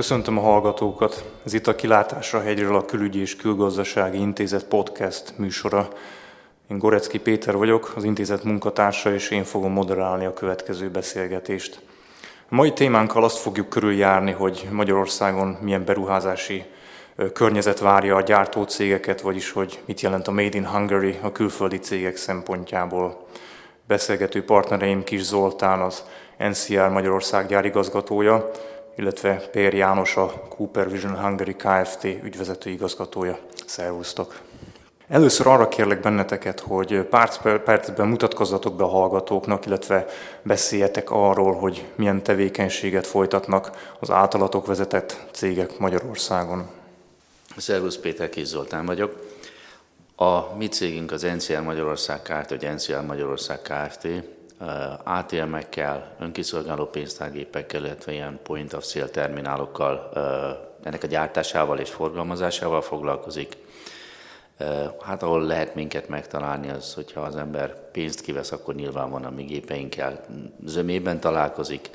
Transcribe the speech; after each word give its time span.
Köszöntöm 0.00 0.38
a 0.38 0.40
hallgatókat. 0.40 1.24
Ez 1.44 1.52
itt 1.52 1.66
a 1.66 1.74
Kilátásra 1.74 2.40
hegyről 2.40 2.76
a 2.76 2.84
Külügyi 2.84 3.20
és 3.20 3.36
Külgazdasági 3.36 4.18
Intézet 4.18 4.64
podcast 4.64 5.38
műsora. 5.38 5.88
Én 6.70 6.78
Gorecki 6.78 7.18
Péter 7.18 7.56
vagyok, 7.56 7.92
az 7.96 8.04
intézet 8.04 8.44
munkatársa, 8.44 9.12
és 9.12 9.30
én 9.30 9.44
fogom 9.44 9.72
moderálni 9.72 10.24
a 10.24 10.32
következő 10.32 10.90
beszélgetést. 10.90 11.80
A 12.48 12.54
mai 12.54 12.72
témánkkal 12.72 13.24
azt 13.24 13.38
fogjuk 13.38 13.68
körüljárni, 13.68 14.30
hogy 14.30 14.68
Magyarországon 14.70 15.58
milyen 15.60 15.84
beruházási 15.84 16.64
környezet 17.32 17.78
várja 17.78 18.16
a 18.16 18.22
gyártó 18.22 18.62
cégeket, 18.62 19.20
vagyis 19.20 19.50
hogy 19.50 19.82
mit 19.84 20.00
jelent 20.00 20.28
a 20.28 20.32
Made 20.32 20.56
in 20.56 20.66
Hungary 20.66 21.18
a 21.22 21.32
külföldi 21.32 21.78
cégek 21.78 22.16
szempontjából. 22.16 23.26
Beszélgető 23.86 24.44
partnereim 24.44 25.04
Kis 25.04 25.22
Zoltán, 25.22 25.80
az 25.80 26.04
NCR 26.38 26.88
Magyarország 26.88 27.46
gyárigazgatója, 27.46 28.50
illetve 29.00 29.48
Pér 29.52 29.74
János, 29.74 30.16
a 30.16 30.26
Cooper 30.48 30.90
Vision 30.90 31.16
Hungary 31.16 31.56
Kft. 31.56 32.04
ügyvezető 32.04 32.70
igazgatója. 32.70 33.38
Szervusztok! 33.66 34.40
Először 35.08 35.46
arra 35.46 35.68
kérlek 35.68 36.00
benneteket, 36.00 36.60
hogy 36.60 37.02
pár 37.02 37.60
percben 37.62 38.08
mutatkozzatok 38.08 38.76
be 38.76 38.84
a 38.84 38.88
hallgatóknak, 38.88 39.66
illetve 39.66 40.06
beszéljetek 40.42 41.10
arról, 41.10 41.54
hogy 41.54 41.86
milyen 41.94 42.22
tevékenységet 42.22 43.06
folytatnak 43.06 43.94
az 44.00 44.10
általatok 44.10 44.66
vezetett 44.66 45.26
cégek 45.32 45.78
Magyarországon. 45.78 46.66
Szervusz 47.56 47.96
Péter 47.96 48.28
Kis 48.28 48.46
Zoltán 48.46 48.86
vagyok. 48.86 49.28
A 50.16 50.56
mi 50.56 50.68
cégünk 50.68 51.12
az 51.12 51.22
NCR 51.22 51.62
Magyarország 51.62 52.22
Kft. 52.22 52.50
vagy 52.50 52.68
NCR 52.74 53.04
Magyarország 53.06 53.60
Kft. 53.62 54.08
ATM-ekkel, 55.04 56.14
önkiszolgáló 56.18 56.86
pénztárgépekkel, 56.86 57.84
illetve 57.84 58.12
ilyen 58.12 58.38
point 58.42 58.72
of 58.72 58.84
sale 58.84 59.08
terminálokkal, 59.08 60.10
ennek 60.82 61.02
a 61.02 61.06
gyártásával 61.06 61.78
és 61.78 61.90
forgalmazásával 61.90 62.82
foglalkozik. 62.82 63.56
Hát 65.00 65.22
ahol 65.22 65.42
lehet 65.42 65.74
minket 65.74 66.08
megtalálni, 66.08 66.70
az, 66.70 66.94
hogyha 66.94 67.20
az 67.20 67.36
ember 67.36 67.90
pénzt 67.90 68.20
kivesz, 68.20 68.52
akkor 68.52 68.74
nyilván 68.74 69.10
van 69.10 69.24
a 69.24 69.30
mi 69.30 69.42
gépeinkkel 69.42 70.24
zömében 70.64 71.20
találkozik. 71.20 71.90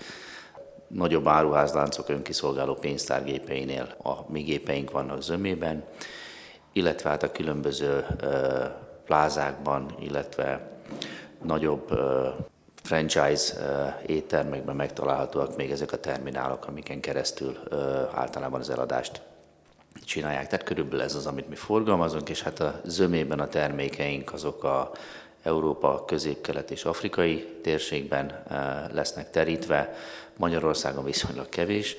Nagyobb 0.87 1.27
áruházláncok 1.27 2.09
önkiszolgáló 2.09 2.73
pénztárgépeinél 2.73 3.87
a 4.03 4.31
mi 4.31 4.41
gépeink 4.41 4.91
vannak 4.91 5.21
zömében, 5.21 5.83
illetve 6.73 7.09
hát 7.09 7.23
a 7.23 7.31
különböző 7.31 8.05
plázákban, 9.05 9.95
illetve 9.99 10.69
nagyobb 11.43 11.99
franchise 12.85 13.53
éttermekben 14.05 14.75
megtalálhatóak 14.75 15.55
még 15.57 15.71
ezek 15.71 15.91
a 15.91 15.99
terminálok, 15.99 16.67
amiken 16.67 16.99
keresztül 16.99 17.57
általában 18.13 18.59
az 18.59 18.69
eladást 18.69 19.21
csinálják. 20.05 20.47
Tehát 20.47 20.65
körülbelül 20.65 21.01
ez 21.01 21.15
az, 21.15 21.25
amit 21.25 21.49
mi 21.49 21.55
forgalmazunk, 21.55 22.29
és 22.29 22.41
hát 22.41 22.59
a 22.59 22.81
zömében 22.83 23.39
a 23.39 23.47
termékeink 23.47 24.33
azok 24.33 24.63
a 24.63 24.91
Európa, 25.43 26.05
közép-kelet 26.05 26.71
és 26.71 26.85
afrikai 26.85 27.59
térségben 27.61 28.43
lesznek 28.93 29.29
terítve, 29.29 29.93
Magyarországon 30.37 31.03
viszonylag 31.03 31.49
kevés, 31.49 31.95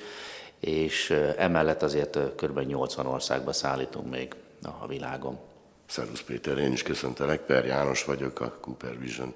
és 0.59 1.09
emellett 1.37 1.81
azért 1.81 2.19
kb. 2.35 2.59
80 2.59 3.05
országba 3.05 3.53
szállítunk 3.53 4.09
még 4.09 4.35
a 4.81 4.87
világon. 4.87 5.37
Szervusz 5.85 6.21
Péter, 6.21 6.57
én 6.57 6.71
is 6.71 6.83
köszöntelek, 6.83 7.39
Per 7.39 7.65
János 7.65 8.03
vagyok, 8.03 8.39
a 8.39 8.57
Cooper 8.61 8.99
Vision 8.99 9.33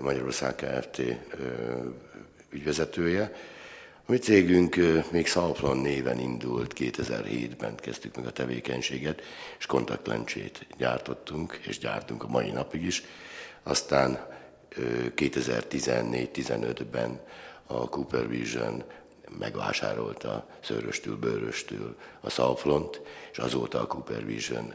Magyarország 0.00 0.54
Kft. 0.54 1.02
ügyvezetője. 2.50 3.32
A 4.06 4.10
mi 4.10 4.18
cégünk 4.18 4.76
még 5.10 5.26
Szalplan 5.26 5.76
néven 5.76 6.18
indult, 6.18 6.72
2007-ben 6.76 7.76
kezdtük 7.76 8.16
meg 8.16 8.26
a 8.26 8.32
tevékenységet, 8.32 9.22
és 9.58 9.66
kontaktlencsét 9.66 10.66
gyártottunk, 10.76 11.60
és 11.66 11.78
gyártunk 11.78 12.22
a 12.22 12.28
mai 12.28 12.50
napig 12.50 12.84
is. 12.84 13.02
Aztán 13.62 14.26
2014-15-ben 15.16 17.20
a 17.66 17.88
Cooper 17.88 18.28
Vision 18.28 18.84
megvásárolta 19.38 20.46
szöröstül, 20.62 21.16
bőröstül 21.16 21.96
a 22.20 22.30
Szalflont, 22.30 23.00
és 23.32 23.38
azóta 23.38 23.80
a 23.80 23.86
Cooper 23.86 24.26
Vision 24.26 24.74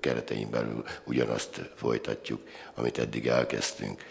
keretein 0.00 0.50
belül 0.50 0.84
ugyanazt 1.04 1.60
folytatjuk, 1.74 2.40
amit 2.74 2.98
eddig 2.98 3.26
elkezdtünk. 3.26 4.02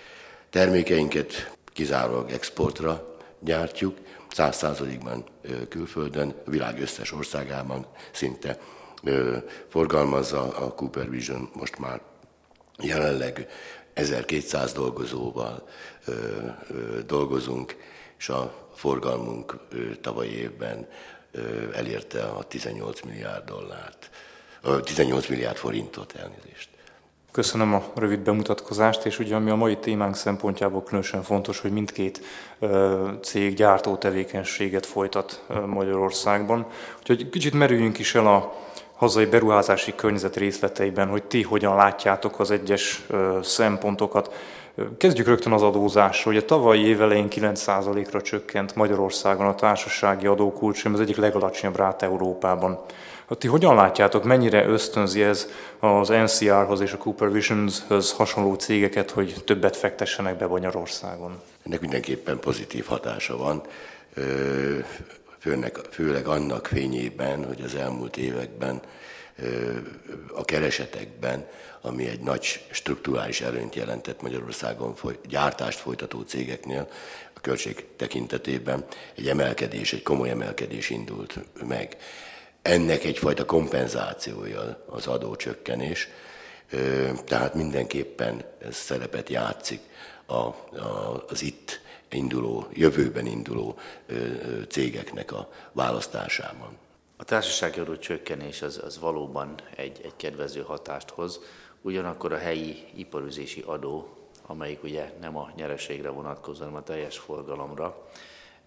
Termékeinket 0.50 1.58
kizárólag 1.74 2.31
exportra 2.31 3.18
gyártjuk, 3.40 3.98
száz 4.31 4.56
százalékban 4.56 5.24
külföldön, 5.69 6.34
a 6.46 6.50
világ 6.50 6.81
összes 6.81 7.12
országában 7.12 7.86
szinte 8.12 8.59
forgalmazza 9.68 10.42
a 10.42 10.74
Cooper 10.74 11.09
Vision 11.09 11.50
most 11.54 11.80
már 11.80 12.02
jelenleg 12.80 13.48
1200 13.94 14.74
dolgozóval 14.74 15.68
dolgozunk, 17.06 17.75
és 18.17 18.29
a 18.29 18.53
forgalmunk 18.75 19.57
tavaly 20.01 20.28
évben 20.28 20.88
elérte 21.75 22.23
a 22.23 22.44
18 22.44 23.01
milliárd 23.01 23.45
dollárt, 23.45 24.09
18 24.83 25.28
milliárd 25.28 25.57
forintot 25.57 26.13
elnézést. 26.16 26.69
Köszönöm 27.31 27.73
a 27.73 27.83
rövid 27.95 28.19
bemutatkozást, 28.19 29.06
és 29.06 29.19
ugye 29.19 29.35
ami 29.35 29.50
a 29.50 29.56
mai 29.56 29.77
témánk 29.77 30.16
szempontjából 30.16 30.83
különösen 30.83 31.23
fontos, 31.23 31.59
hogy 31.59 31.72
mindkét 31.72 32.22
cég 33.22 33.53
gyártó 33.53 33.95
tevékenységet 33.95 34.85
folytat 34.85 35.45
Magyarországban. 35.66 36.67
Úgyhogy 37.00 37.29
kicsit 37.29 37.53
merüljünk 37.53 38.00
is 38.00 38.16
el 38.16 38.27
a 38.27 38.53
hazai 38.95 39.25
beruházási 39.25 39.95
környezet 39.95 40.35
részleteiben, 40.35 41.07
hogy 41.07 41.23
ti 41.23 41.44
hogyan 41.44 41.75
látjátok 41.75 42.39
az 42.39 42.51
egyes 42.51 43.06
szempontokat. 43.41 44.33
Kezdjük 44.97 45.27
rögtön 45.27 45.51
az 45.51 45.61
adózásról. 45.61 46.33
Ugye 46.33 46.43
tavalyi 46.43 46.85
évelején 46.85 47.27
9%-ra 47.29 48.21
csökkent 48.21 48.75
Magyarországon 48.75 49.45
a 49.45 49.55
társasági 49.55 50.27
adókulcs, 50.27 50.85
ez 50.85 50.99
egyik 50.99 51.17
legalacsonyabb 51.17 51.75
rát 51.75 52.01
Európában. 52.01 52.79
Hát 53.29 53.38
ti 53.38 53.47
hogyan 53.47 53.75
látjátok, 53.75 54.23
mennyire 54.23 54.65
ösztönzi 54.65 55.23
ez 55.23 55.47
az 55.79 56.07
NCR-hoz 56.07 56.81
és 56.81 56.93
a 56.93 56.97
Cooper 56.97 57.31
Visions-höz 57.31 58.11
hasonló 58.11 58.53
cégeket, 58.53 59.11
hogy 59.11 59.35
többet 59.45 59.77
fektessenek 59.77 60.38
be 60.38 60.47
Magyarországon? 60.47 61.41
Ennek 61.65 61.81
mindenképpen 61.81 62.39
pozitív 62.39 62.85
hatása 62.85 63.38
van, 63.38 63.61
főleg 65.89 66.27
annak 66.27 66.67
fényében, 66.67 67.45
hogy 67.45 67.61
az 67.65 67.75
elmúlt 67.75 68.17
években 68.17 68.81
a 70.34 70.46
keresetekben, 70.46 71.48
ami 71.81 72.08
egy 72.08 72.20
nagy 72.20 72.66
strukturális 72.72 73.42
előnyt 73.42 73.75
jelentett 73.75 74.22
Magyarországon 74.22 74.96
foly, 74.96 75.20
gyártást 75.28 75.80
folytató 75.80 76.22
cégeknél, 76.22 76.90
a 77.34 77.40
költség 77.42 77.86
tekintetében 77.96 78.86
egy 79.16 79.28
emelkedés, 79.28 79.94
egy 79.94 80.03
komoly 80.03 80.30
emelkedés 80.30 80.90
indult 80.90 81.40
meg. 81.68 81.98
Ennek 82.62 83.03
egyfajta 83.03 83.46
kompenzációja 83.46 84.84
az 84.86 85.08
adócsökkenés, 85.08 86.08
tehát 87.25 87.54
mindenképpen 87.54 88.44
ez 88.59 88.75
szerepet 88.75 89.30
játszik 89.30 89.80
a, 90.25 90.34
a, 90.34 91.25
az 91.28 91.42
itt 91.42 91.81
induló, 92.09 92.68
jövőben 92.74 93.25
induló 93.25 93.80
cégeknek 94.69 95.31
a 95.31 95.50
választásában. 95.72 96.78
A 97.19 97.23
társasági 97.23 97.79
adó 97.79 97.95
csökkenés 97.95 98.61
az, 98.61 98.81
az 98.83 99.00
valóban 99.00 99.55
egy, 99.75 100.01
egy 100.03 100.15
kedvező 100.15 100.62
hatást 100.62 101.09
hoz, 101.09 101.39
ugyanakkor 101.81 102.33
a 102.33 102.38
helyi 102.38 102.86
iparüzési 102.95 103.63
adó, 103.65 104.18
amelyik 104.45 104.83
ugye 104.83 105.13
nem 105.21 105.38
a 105.38 105.51
nyereségre 105.56 106.09
vonatkozó, 106.09 106.59
hanem 106.59 106.75
a 106.75 106.83
teljes 106.83 107.18
forgalomra, 107.18 108.07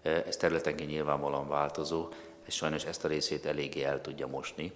ez 0.01 0.37
területenként 0.37 0.89
nyilvánvalóan 0.89 1.47
változó, 1.47 2.07
és 2.45 2.55
sajnos 2.55 2.85
ezt 2.85 3.05
a 3.05 3.07
részét 3.07 3.45
eléggé 3.45 3.83
el 3.83 4.01
tudja 4.01 4.27
mosni. 4.27 4.71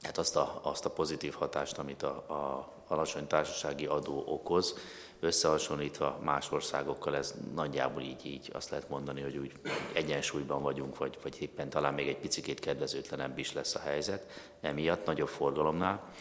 Tehát 0.00 0.18
azt 0.18 0.36
a, 0.36 0.60
azt 0.62 0.84
a 0.84 0.90
pozitív 0.90 1.34
hatást, 1.34 1.78
amit 1.78 2.02
a, 2.02 2.08
a 2.08 2.72
alacsony 2.88 3.26
társasági 3.26 3.86
adó 3.86 4.24
okoz, 4.26 4.74
összehasonlítva 5.20 6.18
más 6.22 6.52
országokkal, 6.52 7.16
ez 7.16 7.34
nagyjából 7.54 8.02
így, 8.02 8.26
így 8.26 8.50
azt 8.52 8.70
lehet 8.70 8.88
mondani, 8.88 9.20
hogy 9.20 9.36
úgy 9.36 9.52
egyensúlyban 9.92 10.62
vagyunk, 10.62 10.98
vagy, 10.98 11.18
vagy 11.22 11.42
éppen 11.42 11.70
talán 11.70 11.94
még 11.94 12.08
egy 12.08 12.18
picit 12.18 12.60
kedvezőtlenebb 12.60 13.38
is 13.38 13.52
lesz 13.52 13.74
a 13.74 13.80
helyzet, 13.80 14.26
emiatt 14.60 15.06
nagyobb 15.06 15.28
forgalomnál. 15.28 16.12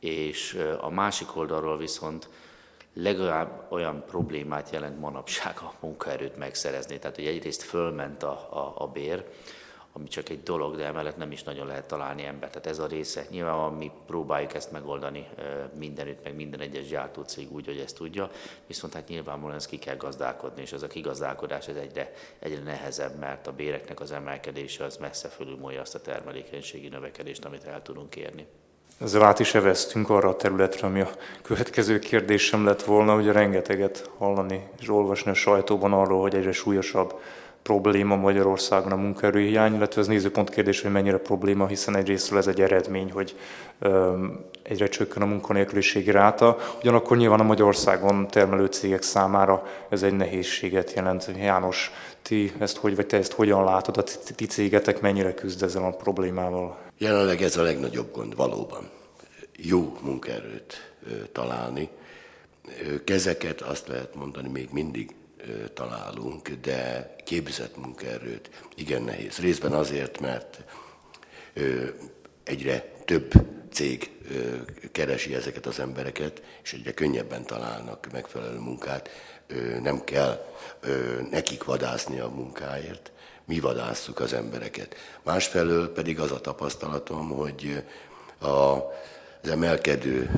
És 0.00 0.66
a 0.80 0.90
másik 0.90 1.36
oldalról 1.36 1.76
viszont 1.76 2.28
legalább 2.94 3.66
olyan 3.68 4.04
problémát 4.06 4.70
jelent 4.70 5.00
manapság 5.00 5.58
a 5.58 5.74
munkaerőt 5.80 6.36
megszerezni. 6.36 6.98
Tehát, 6.98 7.16
hogy 7.16 7.26
egyrészt 7.26 7.62
fölment 7.62 8.22
a, 8.22 8.48
a, 8.50 8.74
a 8.76 8.86
bér, 8.86 9.24
ami 9.92 10.08
csak 10.08 10.28
egy 10.28 10.42
dolog, 10.42 10.76
de 10.76 10.84
emellett 10.84 11.16
nem 11.16 11.32
is 11.32 11.42
nagyon 11.42 11.66
lehet 11.66 11.86
találni 11.86 12.24
embert. 12.24 12.52
Tehát 12.52 12.66
ez 12.66 12.78
a 12.78 12.86
része. 12.86 13.26
Nyilván 13.30 13.72
mi 13.72 13.90
próbáljuk 14.06 14.54
ezt 14.54 14.72
megoldani 14.72 15.26
mindenütt, 15.78 16.24
meg 16.24 16.34
minden 16.34 16.60
egyes 16.60 16.88
gyártócég 16.88 17.52
úgy, 17.52 17.66
hogy 17.66 17.78
ezt 17.78 17.96
tudja, 17.96 18.30
viszont 18.66 18.94
hát 18.94 19.08
nyilvánvalóan 19.08 19.56
ezt 19.56 19.68
ki 19.68 19.78
kell 19.78 19.96
gazdálkodni, 19.96 20.62
és 20.62 20.72
ez 20.72 20.82
a 20.82 20.86
kigazdálkodás 20.86 21.68
ez 21.68 21.76
egyre, 21.76 22.12
egyre 22.38 22.62
nehezebb, 22.62 23.18
mert 23.18 23.46
a 23.46 23.52
béreknek 23.52 24.00
az 24.00 24.12
emelkedése 24.12 24.84
az 24.84 24.96
messze 24.96 25.28
fölülmúlja 25.28 25.80
azt 25.80 25.94
a 25.94 26.00
termelékenységi 26.00 26.88
növekedést, 26.88 27.44
amit 27.44 27.64
el 27.64 27.82
tudunk 27.82 28.16
érni. 28.16 28.46
Ezzel 29.00 29.22
át 29.22 29.38
is 29.38 29.54
eveztünk 29.54 30.10
arra 30.10 30.28
a 30.28 30.36
területre, 30.36 30.86
ami 30.86 31.00
a 31.00 31.10
következő 31.42 31.98
kérdésem 31.98 32.64
lett 32.64 32.82
volna, 32.82 33.14
hogy 33.14 33.26
rengeteget 33.26 34.10
hallani 34.18 34.68
és 34.80 34.88
olvasni 34.88 35.30
a 35.30 35.34
sajtóban 35.34 35.92
arról, 35.92 36.20
hogy 36.20 36.34
egyre 36.34 36.52
súlyosabb 36.52 37.20
probléma 37.62 38.16
Magyarországon 38.16 38.92
a 38.92 38.96
munkaerőhiány, 38.96 39.74
illetve 39.74 40.00
ez 40.00 40.06
nézőpont 40.06 40.50
kérdés, 40.50 40.82
hogy 40.82 40.90
mennyire 40.90 41.18
probléma, 41.18 41.66
hiszen 41.66 41.96
egyrésztről 41.96 42.38
ez 42.38 42.46
egy 42.46 42.60
eredmény, 42.60 43.10
hogy 43.10 43.36
egyre 44.62 44.88
csökken 44.88 45.22
a 45.22 45.26
munkanélküliségi 45.26 46.10
ráta, 46.10 46.56
ugyanakkor 46.80 47.16
nyilván 47.16 47.40
a 47.40 47.44
Magyarországon 47.44 48.28
termelő 48.28 48.66
cégek 48.66 49.02
számára 49.02 49.66
ez 49.88 50.02
egy 50.02 50.12
nehézséget 50.12 50.92
jelent. 50.92 51.30
János, 51.36 51.92
ti 52.22 52.52
ezt 52.58 52.76
hogy, 52.76 52.96
vagy 52.96 53.06
te 53.06 53.16
ezt 53.16 53.32
hogyan 53.32 53.64
látod, 53.64 53.96
a 53.96 54.02
ti 54.34 54.46
cégetek 54.46 55.00
mennyire 55.00 55.34
küzd 55.34 55.62
ezzel 55.62 55.84
a 55.84 55.90
problémával? 55.90 56.78
Jelenleg 56.98 57.42
ez 57.42 57.56
a 57.56 57.62
legnagyobb 57.62 58.12
gond 58.12 58.36
valóban. 58.36 58.90
Jó 59.56 59.96
munkaerőt 60.02 60.92
találni. 61.32 61.88
Kezeket 63.04 63.60
azt 63.60 63.88
lehet 63.88 64.14
mondani 64.14 64.48
még 64.48 64.68
mindig 64.72 65.14
találunk, 65.74 66.48
de 66.48 67.14
képzett 67.24 67.76
munkaerőt 67.76 68.50
igen 68.74 69.02
nehéz. 69.02 69.38
Részben 69.38 69.72
azért, 69.72 70.20
mert 70.20 70.64
egyre 72.44 72.92
több 73.04 73.32
cég 73.72 74.10
keresi 74.92 75.34
ezeket 75.34 75.66
az 75.66 75.78
embereket, 75.78 76.42
és 76.62 76.72
egyre 76.72 76.92
könnyebben 76.92 77.44
találnak 77.44 78.06
megfelelő 78.12 78.58
munkát. 78.58 79.08
Nem 79.82 80.04
kell 80.04 80.46
nekik 81.30 81.64
vadászni 81.64 82.18
a 82.18 82.28
munkáért, 82.28 83.12
mi 83.44 83.60
vadásszuk 83.60 84.20
az 84.20 84.32
embereket. 84.32 84.96
Másfelől 85.22 85.92
pedig 85.92 86.20
az 86.20 86.30
a 86.30 86.40
tapasztalatom, 86.40 87.28
hogy 87.28 87.84
az 88.38 89.48
emelkedő 89.50 90.30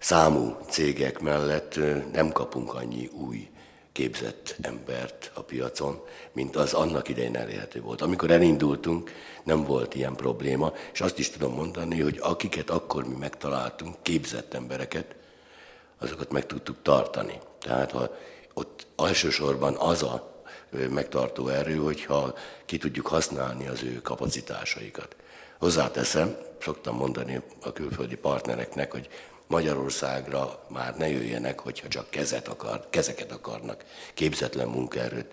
számú 0.00 0.56
cégek 0.68 1.20
mellett 1.20 1.78
nem 2.12 2.32
kapunk 2.32 2.74
annyi 2.74 3.06
új 3.06 3.48
képzett 3.92 4.56
embert 4.60 5.30
a 5.34 5.42
piacon, 5.42 6.02
mint 6.32 6.56
az 6.56 6.72
annak 6.72 7.08
idején 7.08 7.36
elérhető 7.36 7.80
volt. 7.80 8.00
Amikor 8.00 8.30
elindultunk, 8.30 9.12
nem 9.44 9.64
volt 9.64 9.94
ilyen 9.94 10.16
probléma, 10.16 10.72
és 10.92 11.00
azt 11.00 11.18
is 11.18 11.30
tudom 11.30 11.54
mondani, 11.54 12.00
hogy 12.00 12.18
akiket 12.22 12.70
akkor 12.70 13.08
mi 13.08 13.14
megtaláltunk, 13.14 13.96
képzett 14.02 14.54
embereket, 14.54 15.14
azokat 15.98 16.32
meg 16.32 16.46
tudtuk 16.46 16.76
tartani. 16.82 17.38
Tehát 17.60 17.90
ha 17.90 18.16
ott 18.54 18.86
elsősorban 18.96 19.76
az 19.76 20.02
a 20.02 20.42
megtartó 20.90 21.48
erő, 21.48 21.76
hogyha 21.76 22.34
ki 22.66 22.78
tudjuk 22.78 23.06
használni 23.06 23.66
az 23.66 23.82
ő 23.82 24.00
kapacitásaikat. 24.02 25.16
Hozzáteszem, 25.58 26.36
szoktam 26.60 26.96
mondani 26.96 27.42
a 27.62 27.72
külföldi 27.72 28.16
partnereknek, 28.16 28.92
hogy 28.92 29.08
Magyarországra 29.50 30.64
már 30.68 30.96
ne 30.96 31.08
jöjjenek, 31.08 31.60
hogyha 31.60 31.88
csak 31.88 32.10
kezet 32.10 32.48
akar, 32.48 32.86
kezeket 32.90 33.32
akarnak, 33.32 33.84
képzetlen 34.14 34.68
munkaerőt 34.68 35.32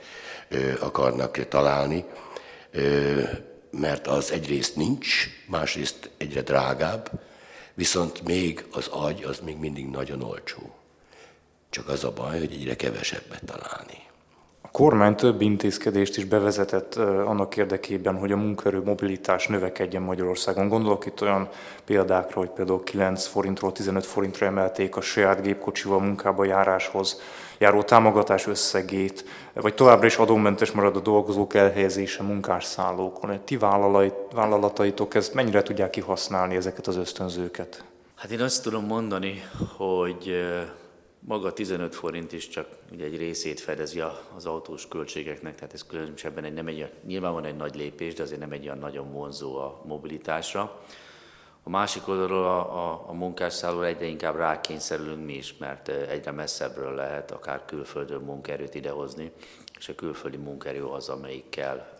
akarnak 0.79 1.47
találni, 1.47 2.05
mert 3.71 4.07
az 4.07 4.31
egyrészt 4.31 4.75
nincs, 4.75 5.27
másrészt 5.47 6.09
egyre 6.17 6.41
drágább, 6.41 7.11
viszont 7.73 8.21
még 8.21 8.65
az 8.71 8.87
agy 8.87 9.23
az 9.23 9.39
még 9.39 9.57
mindig 9.57 9.87
nagyon 9.87 10.21
olcsó. 10.21 10.75
Csak 11.69 11.87
az 11.87 12.03
a 12.03 12.11
baj, 12.11 12.39
hogy 12.39 12.51
egyre 12.51 12.75
kevesebbet 12.75 13.43
találni 13.45 14.06
kormány 14.77 15.15
több 15.15 15.41
intézkedést 15.41 16.17
is 16.17 16.25
bevezetett 16.25 16.95
annak 17.25 17.57
érdekében, 17.57 18.17
hogy 18.17 18.31
a 18.31 18.37
munkaerő 18.37 18.81
mobilitás 18.83 19.47
növekedjen 19.47 20.01
Magyarországon. 20.01 20.67
Gondolok 20.67 21.05
itt 21.05 21.21
olyan 21.21 21.49
példákra, 21.85 22.39
hogy 22.39 22.49
például 22.49 22.83
9 22.83 23.25
forintról 23.25 23.71
15 23.71 24.05
forintra 24.05 24.45
emelték 24.45 24.95
a 24.95 25.01
saját 25.01 25.41
gépkocsival 25.41 25.99
munkába 25.99 26.45
járáshoz 26.45 27.21
járó 27.57 27.81
támogatás 27.81 28.47
összegét, 28.47 29.25
vagy 29.53 29.73
továbbra 29.73 30.05
is 30.05 30.17
adómentes 30.17 30.71
marad 30.71 30.95
a 30.95 30.99
dolgozók 30.99 31.53
elhelyezése 31.53 32.23
munkásszállókon. 32.23 33.39
Ti 33.45 33.57
vállalataitok 34.33 35.15
ezt 35.15 35.33
mennyire 35.33 35.63
tudják 35.63 35.89
kihasználni 35.89 36.55
ezeket 36.55 36.87
az 36.87 36.97
ösztönzőket? 36.97 37.83
Hát 38.15 38.31
én 38.31 38.41
azt 38.41 38.63
tudom 38.63 38.85
mondani, 38.85 39.43
hogy 39.77 40.31
maga 41.19 41.53
15 41.53 41.95
forint 41.95 42.31
is 42.31 42.47
csak 42.47 42.67
egy 42.99 43.17
részét 43.17 43.59
fedezi 43.59 43.99
az 44.35 44.45
autós 44.45 44.87
költségeknek, 44.87 45.55
tehát 45.55 45.73
ez 45.73 45.85
különösebben 45.85 46.43
egy, 46.43 46.53
nem 46.53 46.67
egy, 46.67 46.91
nyilván 47.05 47.33
van 47.33 47.45
egy 47.45 47.55
nagy 47.55 47.75
lépés, 47.75 48.13
de 48.13 48.23
azért 48.23 48.39
nem 48.39 48.51
egy 48.51 48.65
olyan 48.65 48.77
nagyon 48.77 49.11
vonzó 49.11 49.57
a 49.57 49.81
mobilitásra. 49.85 50.81
A 51.63 51.69
másik 51.69 52.07
oldalról 52.07 52.45
a, 52.45 52.89
a, 52.89 53.03
a 53.07 53.13
munkásszállóra 53.13 53.85
egyre 53.85 54.05
inkább 54.05 54.35
rákényszerülünk 54.35 55.25
mi 55.25 55.33
is, 55.33 55.57
mert 55.57 55.87
egyre 55.87 56.31
messzebbről 56.31 56.93
lehet 56.93 57.31
akár 57.31 57.65
külföldön 57.65 58.21
munkaerőt 58.21 58.75
idehozni, 58.75 59.31
és 59.77 59.89
a 59.89 59.95
külföldi 59.95 60.37
munkaerő 60.37 60.83
az, 60.83 61.09
amelyikkel 61.09 61.99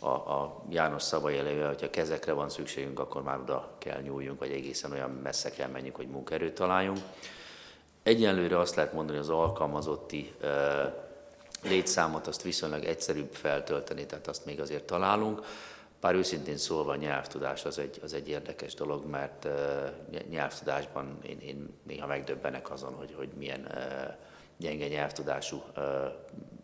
a, 0.00 0.08
a 0.08 0.62
János 0.68 1.02
szavai 1.02 1.36
elejére, 1.36 1.66
hogyha 1.66 1.90
kezekre 1.90 2.32
van 2.32 2.48
szükségünk, 2.48 2.98
akkor 2.98 3.22
már 3.22 3.38
oda 3.38 3.74
kell 3.78 4.00
nyúljunk, 4.00 4.38
vagy 4.38 4.50
egészen 4.50 4.92
olyan 4.92 5.10
messze 5.10 5.50
kell 5.50 5.68
menjünk, 5.68 5.96
hogy 5.96 6.08
munkaerőt 6.08 6.54
találjunk. 6.54 6.98
Egyenlőre 8.02 8.58
azt 8.58 8.74
lehet 8.74 8.92
mondani, 8.92 9.18
hogy 9.18 9.26
az 9.26 9.34
alkalmazotti 9.34 10.32
létszámot 11.62 12.26
azt 12.26 12.42
viszonylag 12.42 12.84
egyszerűbb 12.84 13.32
feltölteni, 13.32 14.06
tehát 14.06 14.26
azt 14.26 14.44
még 14.44 14.60
azért 14.60 14.84
találunk. 14.84 15.42
Bár 16.00 16.14
őszintén 16.14 16.56
szólva 16.56 16.92
a 16.92 16.96
nyelvtudás 16.96 17.64
az 17.64 17.78
egy, 17.78 17.98
az 18.02 18.12
egy 18.12 18.28
érdekes 18.28 18.74
dolog, 18.74 19.06
mert 19.06 19.44
uh, 19.44 20.20
nyelvtudásban 20.30 21.18
én, 21.22 21.38
én 21.40 21.78
néha 21.82 22.06
megdöbbenek 22.06 22.70
azon, 22.70 22.94
hogy, 22.94 23.14
hogy 23.16 23.28
milyen 23.38 23.66
uh, 23.74 24.14
gyenge 24.56 24.88
nyelvtudású 24.88 25.62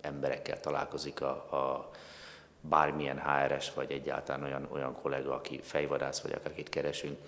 emberekkel 0.00 0.60
találkozik 0.60 1.20
a, 1.20 1.30
a 1.30 1.90
bármilyen 2.60 3.20
HRS, 3.20 3.74
vagy 3.74 3.92
egyáltalán 3.92 4.42
olyan, 4.42 4.68
olyan 4.72 4.94
kollega, 5.02 5.34
aki 5.34 5.60
fejvadász, 5.62 6.20
vagy 6.20 6.38
akit 6.44 6.68
keresünk 6.68 7.18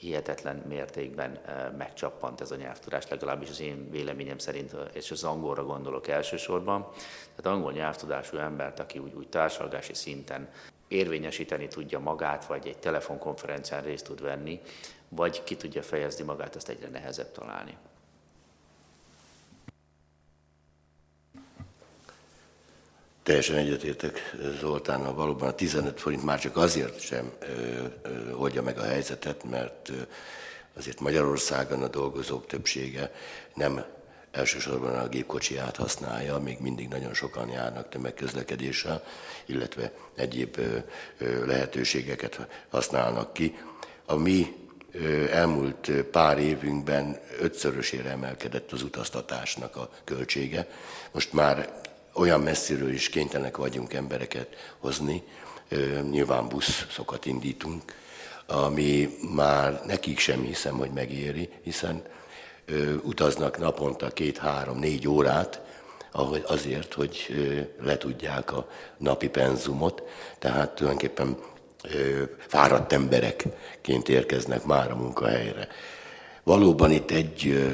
hihetetlen 0.00 0.56
mértékben 0.68 1.38
megcsappant 1.78 2.40
ez 2.40 2.50
a 2.50 2.56
nyelvtudás, 2.56 3.08
legalábbis 3.08 3.50
az 3.50 3.60
én 3.60 3.90
véleményem 3.90 4.38
szerint, 4.38 4.74
és 4.92 5.10
az 5.10 5.24
angolra 5.24 5.64
gondolok 5.64 6.08
elsősorban. 6.08 6.88
Tehát 7.36 7.56
angol 7.56 7.72
nyelvtudású 7.72 8.36
embert, 8.36 8.80
aki 8.80 8.98
úgy, 8.98 9.14
úgy 9.14 9.28
társadalmi 9.28 9.84
szinten 9.92 10.48
érvényesíteni 10.88 11.68
tudja 11.68 11.98
magát, 11.98 12.46
vagy 12.46 12.66
egy 12.66 12.78
telefonkonferencián 12.78 13.82
részt 13.82 14.04
tud 14.04 14.22
venni, 14.22 14.60
vagy 15.08 15.42
ki 15.44 15.56
tudja 15.56 15.82
fejezni 15.82 16.24
magát, 16.24 16.56
azt 16.56 16.68
egyre 16.68 16.88
nehezebb 16.88 17.32
találni. 17.32 17.76
Teljesen 23.22 23.56
egyetértek 23.56 24.36
Zoltánnal, 24.60 25.14
valóban 25.14 25.48
a 25.48 25.54
15 25.54 26.00
forint 26.00 26.24
már 26.24 26.40
csak 26.40 26.56
azért 26.56 27.00
sem 27.00 27.32
oldja 28.32 28.62
meg 28.62 28.78
a 28.78 28.82
helyzetet, 28.82 29.44
mert 29.44 29.92
azért 30.76 31.00
Magyarországon 31.00 31.82
a 31.82 31.88
dolgozók 31.88 32.46
többsége 32.46 33.12
nem 33.54 33.84
elsősorban 34.30 34.94
a 34.94 35.08
gépkocsiját 35.08 35.76
használja, 35.76 36.38
még 36.38 36.60
mindig 36.60 36.88
nagyon 36.88 37.14
sokan 37.14 37.48
járnak 37.48 37.88
tömegközlekedéssel, 37.88 39.04
illetve 39.46 39.92
egyéb 40.14 40.60
lehetőségeket 41.46 42.46
használnak 42.68 43.32
ki. 43.32 43.58
A 44.04 44.14
mi 44.14 44.56
elmúlt 45.30 45.90
pár 46.10 46.38
évünkben 46.38 47.20
ötszörösére 47.40 48.10
emelkedett 48.10 48.72
az 48.72 48.82
utaztatásnak 48.82 49.76
a 49.76 49.90
költsége. 50.04 50.68
Most 51.12 51.32
már 51.32 51.80
olyan 52.12 52.40
messziről 52.40 52.92
is 52.92 53.08
kénytelenek 53.08 53.56
vagyunk 53.56 53.92
embereket 53.92 54.74
hozni, 54.78 55.22
nyilván 56.10 56.48
buszokat 56.48 57.26
indítunk, 57.26 57.82
ami 58.46 59.16
már 59.34 59.80
nekik 59.86 60.18
sem 60.18 60.42
hiszem, 60.42 60.76
hogy 60.76 60.90
megéri, 60.90 61.48
hiszen 61.62 62.02
utaznak 63.02 63.58
naponta 63.58 64.08
két-három-négy 64.08 65.08
órát, 65.08 65.60
ahogy 66.12 66.44
azért, 66.46 66.94
hogy 66.94 67.26
letudják 67.82 68.52
a 68.52 68.68
napi 68.96 69.28
penzumot, 69.28 70.02
tehát 70.38 70.74
tulajdonképpen 70.74 71.36
fáradt 72.46 72.92
emberekként 72.92 74.08
érkeznek 74.08 74.64
már 74.64 74.90
a 74.90 74.96
munkahelyre. 74.96 75.68
Valóban 76.42 76.90
itt 76.90 77.10
egy 77.10 77.68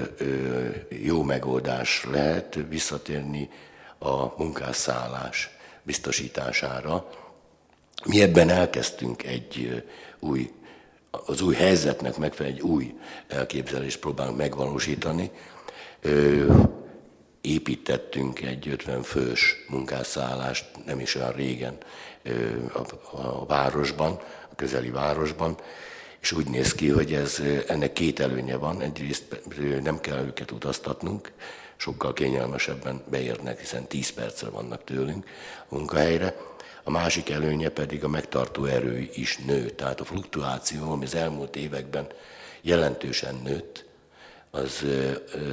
jó 0.88 1.22
megoldás 1.22 2.04
lehet 2.10 2.58
visszatérni 2.68 3.50
a 3.98 4.34
munkásszállás 4.36 5.50
biztosítására. 5.82 7.08
Mi 8.04 8.22
ebben 8.22 8.48
elkezdtünk 8.48 9.22
egy 9.22 9.84
új, 10.18 10.52
az 11.10 11.40
új 11.40 11.54
helyzetnek 11.54 12.16
megfelelő 12.16 12.54
egy 12.54 12.60
új 12.60 12.94
elképzelést 13.28 13.98
próbálunk 13.98 14.36
megvalósítani. 14.36 15.30
Építettünk 17.40 18.40
egy 18.40 18.68
50 18.68 19.02
fős 19.02 19.56
munkásszállást 19.68 20.66
nem 20.86 21.00
is 21.00 21.14
olyan 21.14 21.32
régen 21.32 21.76
a 23.12 23.46
városban, 23.46 24.20
a 24.50 24.54
közeli 24.56 24.90
városban, 24.90 25.56
és 26.26 26.32
úgy 26.32 26.48
néz 26.48 26.74
ki, 26.74 26.88
hogy 26.88 27.12
ez, 27.12 27.42
ennek 27.66 27.92
két 27.92 28.20
előnye 28.20 28.56
van. 28.56 28.80
Egyrészt 28.80 29.42
nem 29.82 30.00
kell 30.00 30.24
őket 30.24 30.50
utaztatnunk, 30.50 31.32
sokkal 31.76 32.12
kényelmesebben 32.12 33.02
beérnek, 33.10 33.60
hiszen 33.60 33.86
10 33.86 34.10
percre 34.10 34.48
vannak 34.48 34.84
tőlünk 34.84 35.26
a 35.68 35.74
munkahelyre. 35.74 36.36
A 36.84 36.90
másik 36.90 37.30
előnye 37.30 37.68
pedig 37.68 38.04
a 38.04 38.08
megtartó 38.08 38.64
erő 38.64 39.10
is 39.14 39.36
nő. 39.36 39.70
Tehát 39.70 40.00
a 40.00 40.04
fluktuáció, 40.04 40.90
ami 40.90 41.04
az 41.04 41.14
elmúlt 41.14 41.56
években 41.56 42.06
jelentősen 42.60 43.34
nőtt, 43.44 43.84
az, 44.50 44.84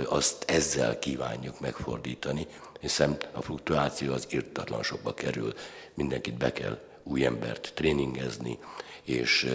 azt 0.06 0.44
ezzel 0.48 1.00
kívánjuk 1.00 1.60
megfordítani, 1.60 2.48
hiszen 2.80 3.18
a 3.32 3.42
fluktuáció 3.42 4.14
az 4.14 4.28
irtatlan 4.30 4.84
sokba 4.84 5.14
kerül. 5.14 5.54
Mindenkit 5.94 6.38
be 6.38 6.52
kell 6.52 6.80
új 7.04 7.26
embert 7.26 7.72
tréningezni, 7.76 8.60
és 9.04 9.50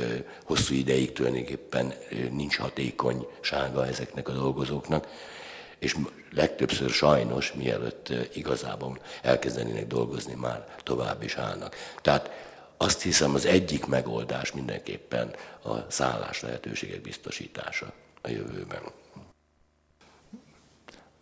hosszú 0.44 0.74
ideig 0.74 1.12
tulajdonképpen 1.12 1.94
nincs 2.30 2.56
hatékonysága 2.56 3.86
ezeknek 3.86 4.28
a 4.28 4.32
dolgozóknak, 4.32 5.06
és 5.78 5.96
legtöbbször 6.34 6.90
sajnos, 6.90 7.52
mielőtt 7.52 8.12
igazában 8.34 8.98
elkezdenének 9.22 9.86
dolgozni, 9.86 10.34
már 10.34 10.76
tovább 10.82 11.22
is 11.22 11.36
állnak. 11.36 11.76
Tehát 12.02 12.30
azt 12.76 13.02
hiszem 13.02 13.34
az 13.34 13.46
egyik 13.46 13.86
megoldás 13.86 14.52
mindenképpen 14.52 15.34
a 15.64 15.90
szállás 15.90 16.40
lehetőségek 16.42 17.00
biztosítása 17.00 17.92
a 18.22 18.28
jövőben 18.28 18.82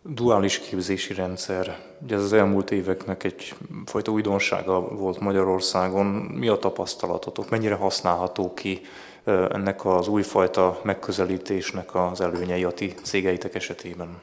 duális 0.07 0.59
képzési 0.59 1.13
rendszer. 1.13 1.79
Ugye 2.01 2.15
ez 2.15 2.21
az 2.21 2.33
elmúlt 2.33 2.71
éveknek 2.71 3.23
egy 3.23 3.55
fajta 3.85 4.11
újdonsága 4.11 4.81
volt 4.81 5.19
Magyarországon. 5.19 6.05
Mi 6.15 6.47
a 6.47 6.57
tapasztalatotok? 6.57 7.49
Mennyire 7.49 7.75
használható 7.75 8.53
ki 8.53 8.81
ennek 9.25 9.85
az 9.85 10.07
újfajta 10.07 10.79
megközelítésnek 10.83 11.95
az 11.95 12.21
előnyei 12.21 12.63
a 12.63 12.71
ti 12.71 12.93
cégeitek 13.03 13.55
esetében? 13.55 14.21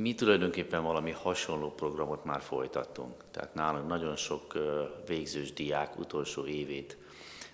Mi 0.00 0.14
tulajdonképpen 0.14 0.82
valami 0.82 1.10
hasonló 1.22 1.70
programot 1.70 2.24
már 2.24 2.40
folytattunk. 2.40 3.12
Tehát 3.30 3.54
nálunk 3.54 3.88
nagyon 3.88 4.16
sok 4.16 4.58
végzős 5.06 5.52
diák 5.52 5.98
utolsó 5.98 6.46
évét 6.46 6.96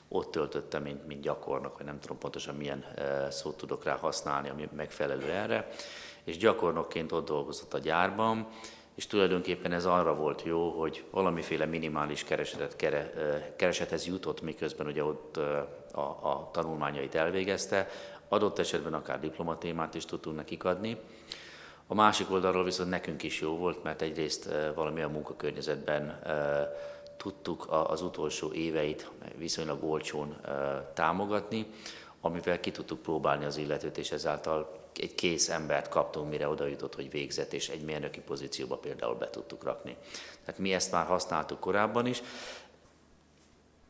ott 0.08 0.30
töltötte, 0.30 0.78
mint, 0.78 1.06
mint 1.06 1.20
gyakornok, 1.20 1.76
vagy 1.76 1.86
nem 1.86 2.00
tudom 2.00 2.18
pontosan 2.18 2.54
milyen 2.54 2.84
szót 3.30 3.56
tudok 3.56 3.84
rá 3.84 3.96
használni, 3.96 4.48
ami 4.48 4.68
megfelelő 4.76 5.30
erre 5.30 5.68
és 6.28 6.36
gyakornokként 6.36 7.12
ott 7.12 7.26
dolgozott 7.26 7.74
a 7.74 7.78
gyárban, 7.78 8.46
és 8.94 9.06
tulajdonképpen 9.06 9.72
ez 9.72 9.84
arra 9.84 10.14
volt 10.14 10.42
jó, 10.42 10.70
hogy 10.70 11.04
valamiféle 11.10 11.64
minimális 11.64 12.24
keresetet, 12.24 12.76
kere, 12.76 13.12
keresethez 13.56 14.06
jutott, 14.06 14.40
miközben 14.40 14.86
ugye 14.86 15.04
ott 15.04 15.36
a, 15.92 16.00
a 16.00 16.48
tanulmányait 16.52 17.14
elvégezte, 17.14 17.88
adott 18.28 18.58
esetben 18.58 18.94
akár 18.94 19.20
diplomatémát 19.20 19.94
is 19.94 20.04
tudtunk 20.04 20.36
nekik 20.36 20.64
adni. 20.64 20.96
A 21.86 21.94
másik 21.94 22.30
oldalról 22.30 22.64
viszont 22.64 22.90
nekünk 22.90 23.22
is 23.22 23.40
jó 23.40 23.56
volt, 23.56 23.82
mert 23.82 24.02
egyrészt 24.02 24.48
valamilyen 24.74 25.10
munkakörnyezetben 25.10 26.22
tudtuk 27.16 27.66
az 27.70 28.02
utolsó 28.02 28.52
éveit 28.52 29.10
viszonylag 29.36 29.84
olcsón 29.84 30.36
támogatni, 30.94 31.66
amivel 32.20 32.60
ki 32.60 32.70
tudtuk 32.70 33.02
próbálni 33.02 33.44
az 33.44 33.56
illetőt, 33.56 33.98
és 33.98 34.10
ezáltal 34.10 34.77
egy 34.94 35.14
kész 35.14 35.48
embert 35.48 35.88
kaptunk, 35.88 36.30
mire 36.30 36.48
oda 36.48 36.66
jutott, 36.66 36.94
hogy 36.94 37.10
végzett, 37.10 37.52
és 37.52 37.68
egy 37.68 37.82
mérnöki 37.82 38.20
pozícióba 38.20 38.76
például 38.76 39.14
be 39.14 39.30
tudtuk 39.30 39.64
rakni. 39.64 39.96
Tehát 40.44 40.60
mi 40.60 40.72
ezt 40.72 40.92
már 40.92 41.06
használtuk 41.06 41.60
korábban 41.60 42.06
is. 42.06 42.22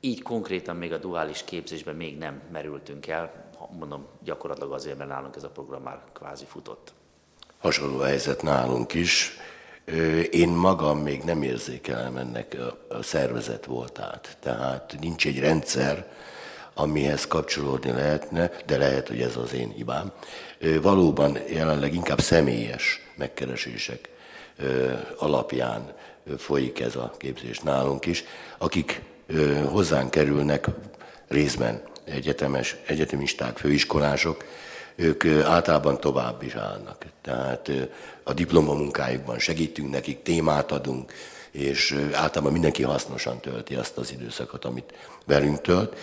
Így 0.00 0.22
konkrétan 0.22 0.76
még 0.76 0.92
a 0.92 0.98
duális 0.98 1.44
képzésben 1.44 1.94
még 1.94 2.18
nem 2.18 2.42
merültünk 2.52 3.06
el, 3.06 3.50
mondom, 3.78 4.06
gyakorlatilag 4.22 4.72
azért, 4.72 4.98
mert 4.98 5.10
nálunk 5.10 5.36
ez 5.36 5.44
a 5.44 5.50
program 5.50 5.82
már 5.82 6.02
kvázi 6.12 6.44
futott. 6.44 6.92
Hasonló 7.58 7.98
helyzet 7.98 8.42
nálunk 8.42 8.94
is. 8.94 9.36
Én 10.30 10.48
magam 10.48 10.98
még 10.98 11.22
nem 11.22 11.42
érzékelem 11.42 12.16
ennek 12.16 12.56
a 12.88 13.02
szervezet 13.02 13.64
voltát. 13.64 14.36
Tehát 14.40 14.96
nincs 15.00 15.26
egy 15.26 15.38
rendszer, 15.38 16.12
amihez 16.78 17.26
kapcsolódni 17.26 17.90
lehetne, 17.90 18.50
de 18.66 18.76
lehet, 18.76 19.08
hogy 19.08 19.20
ez 19.20 19.36
az 19.36 19.54
én 19.54 19.72
hibám. 19.76 20.12
Valóban 20.82 21.38
jelenleg 21.48 21.94
inkább 21.94 22.20
személyes 22.20 23.00
megkeresések 23.16 24.08
alapján 25.16 25.92
folyik 26.38 26.80
ez 26.80 26.96
a 26.96 27.14
képzés 27.18 27.58
nálunk 27.58 28.06
is, 28.06 28.24
akik 28.58 29.02
hozzánk 29.64 30.10
kerülnek 30.10 30.66
részben 31.28 31.82
egyetemes, 32.04 32.76
egyetemisták, 32.86 33.56
főiskolások, 33.56 34.44
ők 34.94 35.26
általában 35.26 36.00
tovább 36.00 36.42
is 36.42 36.54
állnak. 36.54 37.04
Tehát 37.22 37.70
a 38.22 38.32
diplomamunkájukban 38.32 39.38
segítünk 39.38 39.90
nekik, 39.90 40.22
témát 40.22 40.72
adunk, 40.72 41.12
és 41.50 41.96
általában 42.12 42.52
mindenki 42.52 42.82
hasznosan 42.82 43.40
tölti 43.40 43.74
azt 43.74 43.96
az 43.96 44.12
időszakot, 44.12 44.64
amit 44.64 44.94
velünk 45.24 45.60
tölt. 45.60 45.96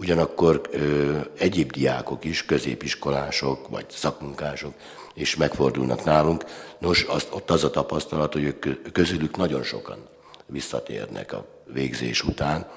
Ugyanakkor 0.00 0.60
ö, 0.70 1.18
egyéb 1.38 1.72
diákok 1.72 2.24
is, 2.24 2.44
középiskolások 2.44 3.68
vagy 3.68 3.84
szakmunkások 3.90 4.74
is 5.14 5.36
megfordulnak 5.36 6.04
nálunk. 6.04 6.44
Nos, 6.78 7.02
azt, 7.02 7.28
ott 7.32 7.50
az 7.50 7.64
a 7.64 7.70
tapasztalat, 7.70 8.32
hogy 8.32 8.42
ők 8.42 8.92
közülük 8.92 9.36
nagyon 9.36 9.62
sokan 9.62 9.98
visszatérnek 10.46 11.32
a 11.32 11.46
végzés 11.72 12.22
után, 12.22 12.70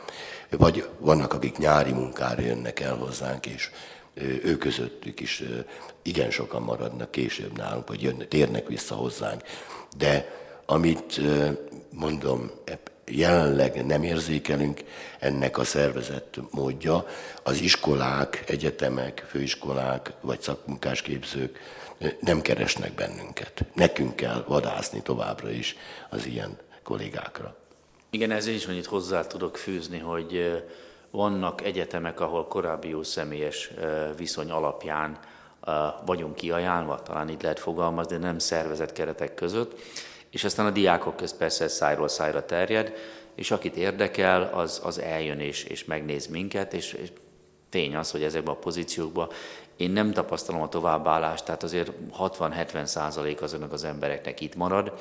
vagy 0.50 0.88
vannak, 1.00 1.34
akik 1.34 1.58
nyári 1.58 1.92
munkára 1.92 2.42
jönnek 2.42 2.80
el 2.80 2.96
hozzánk, 2.96 3.46
és 3.46 3.70
ő 4.44 4.58
közöttük 4.58 5.20
is 5.20 5.44
igen 6.02 6.32
sokan 6.32 6.62
maradnak 6.62 7.12
később 7.12 7.58
nálunk, 7.58 7.88
vagy 7.88 8.02
jönnek, 8.02 8.28
térnek 8.28 8.68
vissza 8.68 8.96
hozzánk. 8.96 9.42
De 9.98 10.32
amit 10.66 11.22
mondom, 11.90 12.52
jelenleg 13.06 13.86
nem 13.86 14.04
érzékelünk 14.04 14.84
ennek 15.20 15.58
a 15.58 15.64
szervezett 15.64 16.40
módja. 16.52 17.06
Az 17.44 17.62
iskolák, 17.62 18.44
egyetemek, 18.48 19.26
főiskolák 19.30 20.12
vagy 20.22 20.42
szakmunkásképzők 20.42 21.60
nem 22.20 22.42
keresnek 22.42 22.94
bennünket. 22.94 23.66
Nekünk 23.74 24.16
kell 24.16 24.44
vadászni 24.48 25.02
továbbra 25.02 25.50
is 25.50 25.76
az 26.10 26.26
ilyen 26.26 26.58
kollégákra. 26.84 27.56
Igen, 28.10 28.32
ez 28.32 28.48
is 28.48 28.66
annyit 28.66 28.86
hozzá 28.86 29.28
tudok 29.28 29.58
fűzni, 29.58 30.00
hogy 30.00 30.64
vannak 31.12 31.64
egyetemek, 31.64 32.20
ahol 32.20 32.48
korábbi 32.48 32.90
jó 32.90 33.04
személyes 33.04 33.72
viszony 34.18 34.52
alapján 34.52 35.20
vagyunk 36.06 36.36
kiajánlva, 36.36 37.02
talán 37.02 37.30
így 37.30 37.42
lehet 37.42 37.60
fogalmazni, 37.60 38.18
de 38.18 38.26
nem 38.26 38.40
szervezett 38.40 38.94
keretek 38.94 39.34
között 39.34 39.80
és 40.34 40.44
aztán 40.44 40.66
a 40.66 40.72
diákok 40.72 41.16
közt 41.16 41.38
persze 41.38 41.68
szájról 41.68 42.08
szájra 42.08 42.46
terjed, 42.46 42.94
és 43.36 43.52
akit 43.52 43.76
érdekel, 43.76 44.50
az, 44.54 44.82
az 44.84 45.00
eljön 45.00 45.40
és, 45.40 45.64
és 45.64 45.86
megnéz 45.86 46.28
minket, 46.28 46.74
és, 46.74 46.94
és 46.94 47.12
tény 47.70 47.96
az, 47.96 48.12
hogy 48.12 48.24
ezekben 48.24 48.54
a 48.54 48.58
pozíciókban 48.58 49.30
én 49.76 49.92
nem 49.92 50.12
tapasztalom 50.12 50.62
a 50.62 50.70
továbbállást, 50.70 51.46
tehát 51.46 51.64
azért 51.64 51.92
60-70 52.20 52.86
százalék 52.86 53.42
azoknak 53.42 53.74
az 53.74 53.84
embereknek 53.84 54.42
itt 54.42 54.56
marad 54.56 54.94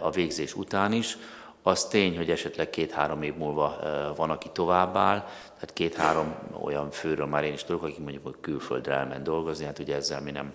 a 0.00 0.10
végzés 0.10 0.54
után 0.54 0.92
is. 0.92 1.16
Az 1.62 1.84
tény, 1.84 2.16
hogy 2.16 2.30
esetleg 2.30 2.70
két-három 2.70 3.22
év 3.22 3.34
múlva 3.34 3.78
van, 4.16 4.30
aki 4.30 4.50
továbbáll, 4.52 5.18
tehát 5.54 5.72
két-három 5.72 6.34
olyan 6.62 6.90
főről 6.90 7.26
már 7.26 7.44
én 7.44 7.52
is 7.52 7.64
tudok, 7.64 7.82
aki 7.82 8.00
mondjuk 8.00 8.24
hogy 8.24 8.36
külföldre 8.40 8.92
elment 8.92 9.22
dolgozni, 9.22 9.64
hát 9.64 9.78
ugye 9.78 9.94
ezzel 9.94 10.20
mi 10.20 10.30
nem 10.30 10.52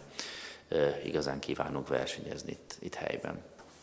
igazán 1.04 1.40
kívánunk 1.40 1.88
versenyezni 1.88 2.52
itt, 2.52 2.78
itt 2.80 2.96
helyben. 2.96 3.42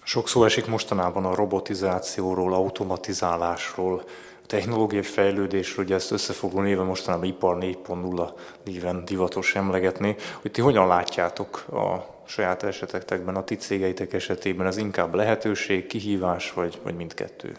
Sok 0.09 0.29
szó 0.29 0.45
esik 0.45 0.67
mostanában 0.67 1.25
a 1.25 1.35
robotizációról, 1.35 2.55
automatizálásról, 2.55 4.05
a 4.43 4.47
technológiai 4.47 5.03
fejlődésről, 5.03 5.85
ugye 5.85 5.95
ezt 5.95 6.11
összefogló 6.11 6.61
néve 6.61 6.83
mostanában 6.83 7.27
ipar 7.27 7.57
4.0 7.57 8.31
néven 8.65 9.05
divatos 9.05 9.55
emlegetni, 9.55 10.17
hogy 10.41 10.51
ti 10.51 10.61
hogyan 10.61 10.87
látjátok 10.87 11.57
a 11.57 12.15
saját 12.27 12.63
esetekben, 12.63 13.37
a 13.37 13.45
ti 13.45 13.57
cégeitek 13.57 14.13
esetében, 14.13 14.67
ez 14.67 14.77
inkább 14.77 15.15
lehetőség, 15.15 15.87
kihívás, 15.87 16.53
vagy, 16.53 16.81
vagy 16.83 16.95
mindkettő? 16.95 17.57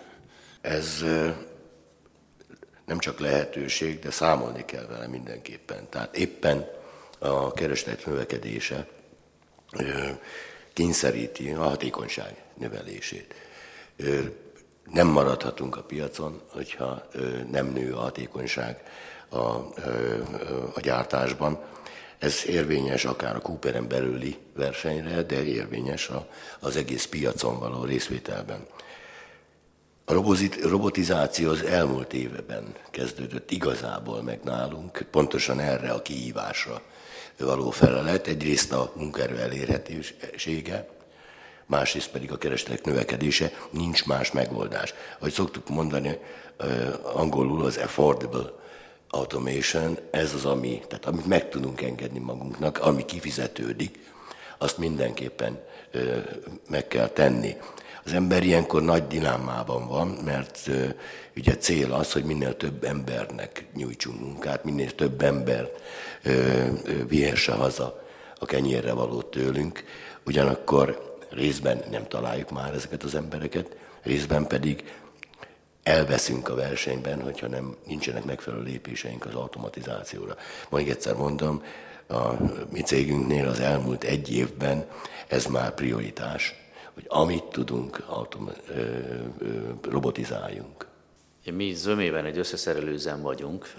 Ez 0.62 1.04
nem 2.86 3.00
csak 3.00 3.20
lehetőség, 3.20 4.00
de 4.00 4.12
számolni 4.12 4.66
kell 4.66 4.86
vele 4.86 5.08
mindenképpen. 5.08 5.90
Tehát 5.90 6.16
éppen 6.16 6.66
a 7.20 7.52
kereslet 7.52 8.06
növekedése 8.06 8.88
kényszeríti 10.78 11.52
a 11.52 11.62
hatékonyság 11.62 12.44
növelését. 12.58 13.34
nem 14.92 15.08
maradhatunk 15.08 15.76
a 15.76 15.84
piacon, 15.84 16.42
hogyha 16.52 17.08
nem 17.52 17.66
nő 17.68 17.94
a 17.94 18.00
hatékonyság 18.00 18.84
a, 19.30 19.38
a 20.74 20.80
gyártásban. 20.82 21.60
Ez 22.18 22.44
érvényes 22.48 23.06
akár 23.06 23.36
a 23.36 23.40
Cooperen 23.42 23.88
belüli 23.88 24.38
versenyre, 24.56 25.22
de 25.22 25.44
érvényes 25.44 26.12
az 26.60 26.76
egész 26.76 27.06
piacon 27.06 27.60
való 27.60 27.84
részvételben. 27.84 28.66
A 30.06 30.14
robotizáció 30.62 31.50
az 31.50 31.64
elmúlt 31.64 32.14
éveben 32.14 32.76
kezdődött 32.92 33.52
igazából 33.52 34.22
meg 34.22 34.40
nálunk, 34.44 35.06
pontosan 35.12 35.60
erre 35.60 35.92
a 35.92 36.02
kihívásra 36.02 36.82
való 37.38 37.70
felelet. 37.70 38.28
Egyrészt 38.28 38.72
a 38.72 38.92
munkaerő 38.96 39.40
elérhetősége, 39.40 40.88
másrészt 41.66 42.10
pedig 42.10 42.32
a 42.32 42.38
keresletek 42.38 42.86
növekedése, 42.86 43.52
nincs 43.70 44.06
más 44.06 44.32
megoldás. 44.32 44.94
Ahogy 45.20 45.32
szoktuk 45.32 45.70
mondani, 45.70 46.18
angolul 47.14 47.66
az 47.66 47.78
affordable 47.78 48.54
automation, 49.10 49.98
ez 50.12 50.34
az, 50.34 50.46
ami, 50.46 50.82
tehát 50.88 51.06
amit 51.06 51.26
meg 51.26 51.50
tudunk 51.50 51.82
engedni 51.82 52.20
magunknak, 52.20 52.80
ami 52.80 53.06
kifizetődik, 53.06 54.00
azt 54.58 54.78
mindenképpen 54.78 55.60
meg 56.70 56.88
kell 56.88 57.08
tenni. 57.08 57.56
Az 58.08 58.14
ember 58.14 58.44
ilyenkor 58.44 58.82
nagy 58.82 59.08
dilemmában 59.08 59.88
van, 59.88 60.08
mert 60.08 60.70
ugye 61.36 61.58
cél 61.58 61.94
az, 61.94 62.12
hogy 62.12 62.24
minél 62.24 62.58
több 62.58 62.84
embernek 62.84 63.66
nyújtsunk 63.76 64.20
munkát, 64.20 64.64
minél 64.64 64.96
több 64.96 65.22
ember 65.22 65.72
vihesse 67.08 67.52
haza 67.52 68.04
a 68.40 68.46
kenyérre 68.46 68.94
való 68.94 69.22
tőlünk, 69.22 69.84
ugyanakkor 70.26 71.16
részben 71.30 71.84
nem 71.92 72.08
találjuk 72.08 72.52
már 72.52 72.74
ezeket 72.74 73.04
az 73.04 73.16
embereket, 73.16 73.78
részben 74.02 74.48
pedig 74.48 74.84
elveszünk 75.84 76.50
a 76.50 76.56
versenyben, 76.56 77.22
hogyha 77.22 77.48
nem, 77.48 77.76
nincsenek 77.88 78.24
megfelelő 78.24 78.64
lépéseink 78.64 79.26
az 79.26 79.34
automatizációra. 79.34 80.36
Majd 80.70 80.90
egyszer 80.90 81.16
mondom, 81.16 81.64
a 82.10 82.32
mi 82.72 82.82
cégünknél 82.82 83.48
az 83.48 83.60
elmúlt 83.60 84.04
egy 84.04 84.36
évben 84.36 84.86
ez 85.28 85.46
már 85.46 85.74
prioritás, 85.74 86.67
hogy 86.98 87.06
amit 87.10 87.44
tudunk, 87.44 88.04
autom, 88.08 88.52
ö, 88.68 88.82
ö, 89.38 89.70
robotizáljunk. 89.82 90.88
Mi 91.52 91.74
zömében 91.74 92.26
egy 92.26 92.38
összeszerelőzem 92.38 93.22
vagyunk, 93.22 93.74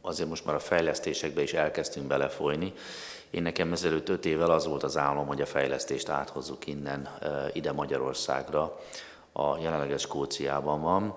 azért 0.00 0.28
most 0.28 0.44
már 0.44 0.54
a 0.54 0.58
fejlesztésekbe 0.58 1.42
is 1.42 1.52
elkezdtünk 1.52 2.06
belefolyni. 2.06 2.72
Én 3.30 3.42
nekem 3.42 3.72
ezelőtt 3.72 4.08
öt 4.08 4.26
évvel 4.26 4.50
az 4.50 4.66
volt 4.66 4.82
az 4.82 4.96
álom, 4.96 5.26
hogy 5.26 5.40
a 5.40 5.46
fejlesztést 5.46 6.08
áthozzuk 6.08 6.66
innen, 6.66 7.08
ide 7.52 7.72
Magyarországra. 7.72 8.80
A 9.32 9.58
jelenleges 9.58 10.00
Skóciában 10.00 10.80
van. 10.80 11.14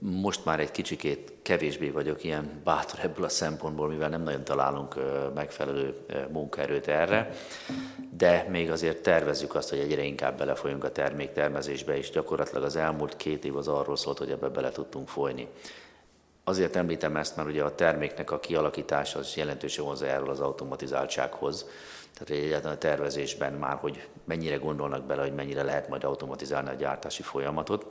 Most 0.00 0.44
már 0.44 0.60
egy 0.60 0.70
kicsikét 0.70 1.32
kevésbé 1.42 1.90
vagyok 1.90 2.24
ilyen 2.24 2.60
bátor 2.64 2.98
ebből 3.02 3.24
a 3.24 3.28
szempontból, 3.28 3.88
mivel 3.88 4.08
nem 4.08 4.22
nagyon 4.22 4.44
találunk 4.44 4.94
megfelelő 5.34 5.94
munkaerőt 6.32 6.88
erre, 6.88 7.30
de 8.10 8.46
még 8.50 8.70
azért 8.70 9.02
tervezzük 9.02 9.54
azt, 9.54 9.70
hogy 9.70 9.78
egyre 9.78 10.02
inkább 10.02 10.38
belefolyunk 10.38 10.84
a 10.84 10.92
terméktermezésbe, 10.92 11.96
és 11.96 12.10
gyakorlatilag 12.10 12.62
az 12.64 12.76
elmúlt 12.76 13.16
két 13.16 13.44
év 13.44 13.56
az 13.56 13.68
arról 13.68 13.96
szólt, 13.96 14.18
hogy 14.18 14.30
ebbe 14.30 14.48
bele 14.48 14.70
tudtunk 14.70 15.08
folyni. 15.08 15.48
Azért 16.44 16.76
említem 16.76 17.16
ezt, 17.16 17.36
mert 17.36 17.48
ugye 17.48 17.62
a 17.62 17.74
terméknek 17.74 18.30
a 18.30 18.40
kialakítása 18.40 19.18
az 19.18 19.34
jelentősen 19.36 19.84
hozzájárul 19.84 20.30
az 20.30 20.40
automatizáltsághoz. 20.40 21.66
Tehát 22.18 22.44
egyáltalán 22.44 22.76
a 22.76 22.78
tervezésben 22.78 23.52
már, 23.52 23.76
hogy 23.76 24.08
mennyire 24.24 24.56
gondolnak 24.56 25.04
bele, 25.04 25.22
hogy 25.22 25.34
mennyire 25.34 25.62
lehet 25.62 25.88
majd 25.88 26.04
automatizálni 26.04 26.68
a 26.68 26.74
gyártási 26.74 27.22
folyamatot. 27.22 27.86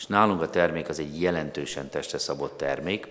És 0.00 0.06
nálunk 0.06 0.42
a 0.42 0.50
termék 0.50 0.88
az 0.88 0.98
egy 0.98 1.20
jelentősen 1.20 1.88
testre 1.88 2.18
szabott 2.18 2.56
termék, 2.56 3.08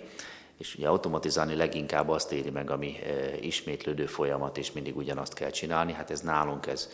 és 0.57 0.75
ugye 0.75 0.87
automatizálni 0.87 1.55
leginkább 1.55 2.09
azt 2.09 2.31
éri 2.31 2.49
meg, 2.49 2.69
ami 2.69 2.95
e, 3.03 3.37
ismétlődő 3.41 4.05
folyamat, 4.05 4.57
és 4.57 4.71
mindig 4.71 4.97
ugyanazt 4.97 5.33
kell 5.33 5.49
csinálni. 5.49 5.93
Hát 5.93 6.11
ez 6.11 6.21
nálunk 6.21 6.67
ez 6.67 6.89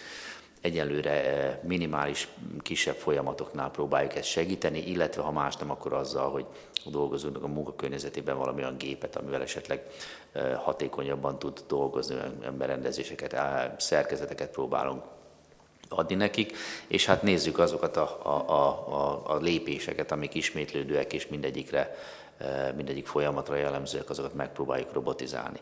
egyelőre 0.62 1.12
e, 1.12 1.60
minimális, 1.64 2.28
kisebb 2.62 2.96
folyamatoknál 2.96 3.72
próbáljuk 3.72 4.16
ezt 4.16 4.30
segíteni, 4.30 4.80
illetve 4.80 5.22
ha 5.22 5.32
más 5.32 5.56
nem, 5.56 5.72
akkor 5.72 5.94
azzal, 5.94 6.32
hogy 6.32 6.46
dolgozunk 6.86 7.44
a 7.44 7.48
munkakörnyezetében 7.48 8.38
valamilyen 8.38 8.78
gépet, 8.78 9.16
amivel 9.16 9.42
esetleg 9.42 9.84
e, 10.32 10.56
hatékonyabban 10.56 11.40
tud 11.40 11.60
dolgozni, 11.68 12.16
emberrendezéseket, 12.44 13.36
szerkezeteket 13.78 14.50
próbálunk 14.52 15.04
adni 15.90 16.16
nekik, 16.16 16.58
és 16.88 17.06
hát 17.06 17.22
nézzük 17.22 17.60
azokat 17.60 17.98
a, 17.98 18.20
a, 18.24 18.54
a, 18.54 19.22
a 19.26 19.38
lépéseket, 19.38 20.12
amik 20.12 20.34
ismétlődőek, 20.34 21.14
és 21.14 21.28
mindegyikre, 21.28 21.96
e, 22.38 22.72
mindegyik 22.76 23.08
folyamatra 23.08 23.56
jellemzőek, 23.56 24.10
azokat 24.10 24.34
megpróbáljuk 24.34 24.94
robotizálni. 24.94 25.60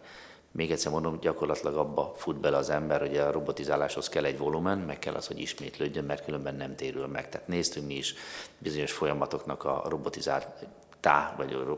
Még 0.51 0.71
egyszer 0.71 0.91
mondom, 0.91 1.19
gyakorlatilag 1.19 1.77
abba 1.77 2.13
fut 2.15 2.39
bele 2.39 2.57
az 2.57 2.69
ember, 2.69 2.99
hogy 2.99 3.17
a 3.17 3.31
robotizáláshoz 3.31 4.09
kell 4.09 4.25
egy 4.25 4.37
volumen, 4.37 4.77
meg 4.77 4.99
kell 4.99 5.13
az, 5.13 5.27
hogy 5.27 5.39
ismétlődjön, 5.39 6.03
mert 6.03 6.25
különben 6.25 6.55
nem 6.55 6.75
térül 6.75 7.07
meg. 7.07 7.29
Tehát 7.29 7.47
néztünk 7.47 7.87
mi 7.87 7.93
is 7.93 8.15
bizonyos 8.57 8.91
folyamatoknak 8.91 9.63
a 9.63 9.83
robotizáltá, 9.89 11.33
vagy 11.37 11.77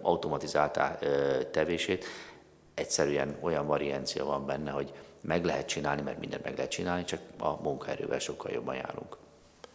automatizáltá 0.00 0.98
tevését. 1.50 2.04
Egyszerűen 2.74 3.36
olyan 3.40 3.66
variancia 3.66 4.24
van 4.24 4.46
benne, 4.46 4.70
hogy 4.70 4.92
meg 5.20 5.44
lehet 5.44 5.68
csinálni, 5.68 6.02
mert 6.02 6.18
mindent 6.18 6.44
meg 6.44 6.54
lehet 6.54 6.70
csinálni, 6.70 7.04
csak 7.04 7.20
a 7.38 7.62
munkaerővel 7.62 8.18
sokkal 8.18 8.52
jobban 8.52 8.74
járunk. 8.74 9.16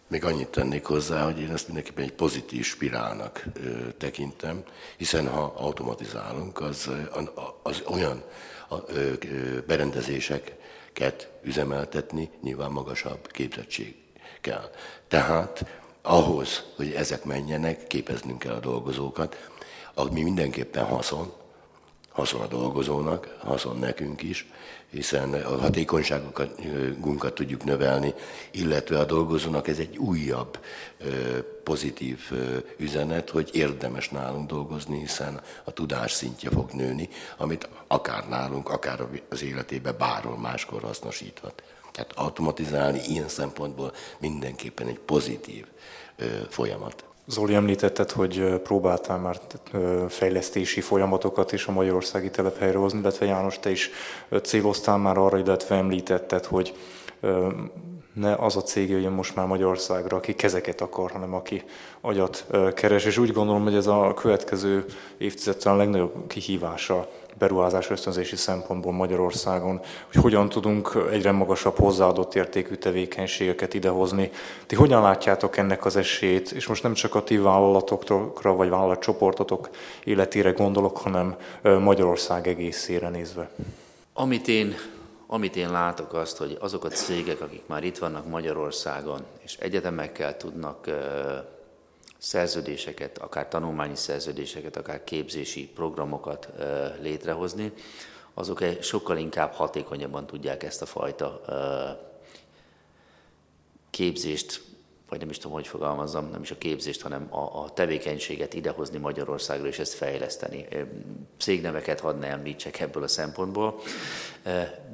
Még 0.07 0.25
annyit 0.25 0.47
tennék 0.47 0.85
hozzá, 0.85 1.23
hogy 1.23 1.39
én 1.39 1.51
ezt 1.51 1.65
mindenképpen 1.65 2.03
egy 2.03 2.13
pozitív 2.13 2.65
spirálnak 2.65 3.45
ö, 3.53 3.89
tekintem, 3.97 4.63
hiszen 4.97 5.27
ha 5.27 5.53
automatizálunk, 5.57 6.61
az, 6.61 6.89
az 7.63 7.83
olyan 7.85 8.23
a, 8.69 8.75
ö, 8.87 9.13
berendezéseket 9.67 11.29
üzemeltetni, 11.41 12.29
nyilván 12.41 12.71
magasabb 12.71 13.27
képzettség 13.27 13.95
kell. 14.41 14.69
Tehát 15.07 15.65
ahhoz, 16.01 16.63
hogy 16.75 16.91
ezek 16.91 17.23
menjenek, 17.23 17.87
képeznünk 17.87 18.39
kell 18.39 18.53
a 18.53 18.59
dolgozókat, 18.59 19.49
ami 19.93 20.21
mindenképpen 20.21 20.85
haszon, 20.85 21.33
haszon 22.09 22.41
a 22.41 22.47
dolgozónak, 22.47 23.37
haszon 23.39 23.77
nekünk 23.77 24.21
is, 24.21 24.47
hiszen 24.93 25.33
a 25.33 25.57
hatékonyságunkat 25.57 27.33
tudjuk 27.33 27.63
növelni, 27.63 28.13
illetve 28.51 28.99
a 28.99 29.05
dolgozónak 29.05 29.67
ez 29.67 29.77
egy 29.77 29.97
újabb 29.97 30.59
pozitív 31.63 32.19
üzenet, 32.77 33.29
hogy 33.29 33.49
érdemes 33.53 34.09
nálunk 34.09 34.49
dolgozni, 34.49 34.99
hiszen 34.99 35.41
a 35.63 35.71
tudás 35.71 36.11
szintje 36.11 36.49
fog 36.49 36.71
nőni, 36.71 37.09
amit 37.37 37.69
akár 37.87 38.27
nálunk, 38.27 38.69
akár 38.69 39.07
az 39.29 39.43
életébe 39.43 39.91
bárhol 39.91 40.37
máskor 40.37 40.81
hasznosíthat. 40.81 41.63
Tehát 41.91 42.11
automatizálni 42.15 43.01
ilyen 43.07 43.27
szempontból 43.27 43.93
mindenképpen 44.19 44.87
egy 44.87 44.99
pozitív 44.99 45.65
folyamat. 46.49 47.03
Zoli 47.27 47.53
említetted, 47.53 48.11
hogy 48.11 48.59
próbáltál 48.63 49.17
már 49.17 49.39
fejlesztési 50.09 50.81
folyamatokat 50.81 51.51
is 51.51 51.65
a 51.65 51.71
magyarországi 51.71 52.29
telephelyre 52.29 52.77
hozni, 52.77 52.99
illetve 52.99 53.25
János, 53.25 53.59
te 53.59 53.69
is 53.69 53.89
céloztál 54.41 54.97
már 54.97 55.17
arra, 55.17 55.37
illetve 55.37 55.75
említetted, 55.75 56.45
hogy 56.45 56.75
ne 58.13 58.33
az 58.33 58.55
a 58.55 58.61
cég 58.61 58.89
jöjjön 58.89 59.11
most 59.11 59.35
már 59.35 59.47
Magyarországra, 59.47 60.17
aki 60.17 60.35
kezeket 60.35 60.81
akar, 60.81 61.11
hanem 61.11 61.33
aki 61.33 61.63
agyat 62.01 62.45
keres. 62.73 63.05
És 63.05 63.17
úgy 63.17 63.31
gondolom, 63.31 63.63
hogy 63.63 63.75
ez 63.75 63.87
a 63.87 64.13
következő 64.13 64.85
évtizedben 65.17 65.73
a 65.73 65.77
legnagyobb 65.77 66.27
kihívása 66.27 67.09
beruházás 67.37 67.89
ösztönzési 67.89 68.35
szempontból 68.35 68.91
Magyarországon, 68.91 69.81
hogy 70.11 70.21
hogyan 70.21 70.49
tudunk 70.49 71.07
egyre 71.11 71.31
magasabb 71.31 71.77
hozzáadott 71.77 72.35
értékű 72.35 72.75
tevékenységeket 72.75 73.73
idehozni. 73.73 74.31
Ti 74.65 74.75
hogyan 74.75 75.01
látjátok 75.01 75.57
ennek 75.57 75.85
az 75.85 75.95
esélyét, 75.95 76.51
és 76.51 76.67
most 76.67 76.83
nem 76.83 76.93
csak 76.93 77.15
a 77.15 77.23
ti 77.23 77.37
vállalatokra 77.37 78.55
vagy 78.55 78.69
vállalatcsoportotok 78.69 79.69
életére 80.03 80.51
gondolok, 80.51 80.97
hanem 80.97 81.35
Magyarország 81.61 82.47
egészére 82.47 83.09
nézve. 83.09 83.49
Amit 84.13 84.47
én, 84.47 84.75
amit 85.27 85.55
én 85.55 85.71
látok 85.71 86.13
azt, 86.13 86.37
hogy 86.37 86.57
azok 86.59 86.85
a 86.85 86.89
cégek, 86.89 87.41
akik 87.41 87.61
már 87.65 87.83
itt 87.83 87.97
vannak 87.97 88.29
Magyarországon, 88.29 89.19
és 89.43 89.57
egyetemekkel 89.59 90.37
tudnak 90.37 90.89
szerződéseket, 92.23 93.17
akár 93.17 93.47
tanulmányi 93.47 93.95
szerződéseket, 93.95 94.77
akár 94.77 95.03
képzési 95.03 95.67
programokat 95.67 96.49
létrehozni, 97.01 97.71
azok 98.33 98.63
sokkal 98.81 99.17
inkább 99.17 99.53
hatékonyabban 99.53 100.25
tudják 100.25 100.63
ezt 100.63 100.81
a 100.81 100.85
fajta 100.85 101.41
képzést 103.89 104.61
vagy 105.13 105.21
nem 105.21 105.31
is 105.31 105.37
tudom, 105.37 105.57
hogy 105.57 105.67
fogalmazzam, 105.67 106.29
nem 106.29 106.41
is 106.41 106.51
a 106.51 106.57
képzést, 106.57 107.01
hanem 107.01 107.27
a, 107.29 107.63
a 107.63 107.69
tevékenységet 107.73 108.53
idehozni 108.53 108.97
Magyarországra 108.97 109.67
és 109.67 109.79
ezt 109.79 109.93
fejleszteni. 109.93 110.67
Cégneveket 111.37 111.99
hadd 111.99 112.15
ne 112.19 112.27
említsek 112.27 112.79
ebből 112.79 113.03
a 113.03 113.07
szempontból. 113.07 113.79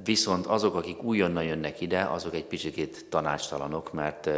Viszont 0.04 0.46
azok, 0.46 0.76
akik 0.76 1.04
újonnan 1.04 1.44
jönnek 1.44 1.82
ide, 1.82 2.02
azok 2.02 2.34
egy 2.34 2.46
picit 2.46 3.06
tanácstalanok, 3.10 3.94
mert 3.94 4.30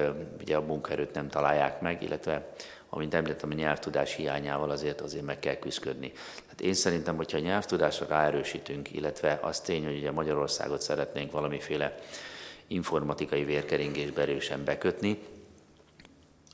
ugye 0.42 0.56
a 0.56 0.62
munkaerőt 0.62 1.14
nem 1.14 1.30
találják 1.30 1.82
meg, 1.82 2.04
illetve 2.04 2.54
amint 2.94 3.14
említettem, 3.14 3.52
a 3.52 3.54
nyelvtudás 3.54 4.16
hiányával 4.16 4.70
azért 4.70 5.02
azért 5.02 5.26
meg 5.26 5.40
kell 5.40 5.56
küzdködni. 5.56 6.12
Hát 6.48 6.62
én 6.62 6.74
szerintem, 6.74 7.16
hogyha 7.16 7.38
a 7.38 7.42
nyelvtudásra 7.42 8.06
ráerősítünk, 8.06 8.92
illetve 8.92 9.40
az 9.42 9.60
tény, 9.60 9.86
hogy 9.86 9.98
ugye 9.98 10.12
Magyarországot 10.12 10.82
szeretnénk 10.82 11.32
valamiféle 11.32 12.00
informatikai 12.68 13.44
vérkeringésbe 13.44 14.22
erősen 14.22 14.64
bekötni, 14.64 15.20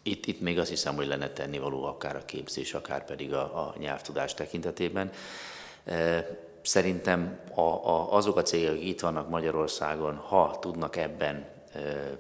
itt, 0.04 0.26
itt 0.26 0.41
még 0.41 0.60
azt 0.60 0.69
hiszem, 0.69 0.95
hogy 0.95 1.08
lenne 1.08 1.30
tennivaló 1.30 1.84
akár 1.84 2.15
a 2.15 2.26
képzés, 2.26 2.73
akár 2.73 3.06
pedig 3.06 3.34
a, 3.34 3.41
a 3.41 3.76
nyelvtudás 3.78 4.34
tekintetében. 4.34 5.12
Szerintem 6.62 7.39
a, 7.56 7.62
a, 7.62 8.13
azok 8.13 8.38
a 8.38 8.41
cégek, 8.41 8.71
akik 8.71 8.88
itt 8.88 9.00
vannak 9.00 9.30
Magyarországon, 9.30 10.15
ha 10.15 10.58
tudnak 10.60 10.95
ebben 10.95 11.45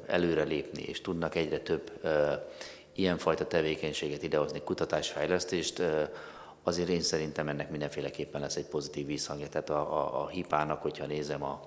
előrelépni, 0.07 0.83
és 0.83 1.01
tudnak 1.01 1.35
egyre 1.35 1.59
több 1.59 1.91
ilyenfajta 2.97 3.47
tevékenységet 3.47 4.23
idehozni, 4.23 4.61
kutatásfejlesztést, 4.63 5.81
azért 6.63 6.89
én 6.89 7.01
szerintem 7.01 7.47
ennek 7.47 7.69
mindenféleképpen 7.69 8.41
lesz 8.41 8.55
egy 8.55 8.65
pozitív 8.65 9.05
visszhangja. 9.05 9.47
Tehát 9.47 9.69
a, 9.69 9.79
a, 9.79 10.21
a 10.21 10.27
hipának, 10.27 10.81
hogyha 10.81 11.05
nézem 11.05 11.43
a 11.43 11.61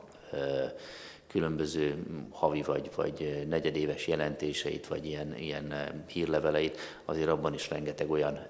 különböző 1.27 2.07
havi 2.31 2.63
vagy, 2.63 2.91
vagy 2.95 3.47
negyedéves 3.49 4.07
jelentéseit, 4.07 4.87
vagy 4.87 5.07
ilyen, 5.07 5.37
ilyen 5.39 5.75
hírleveleit, 6.07 6.79
azért 7.05 7.29
abban 7.29 7.55
is 7.55 7.71
rengeteg 7.71 8.11
olyan 8.11 8.47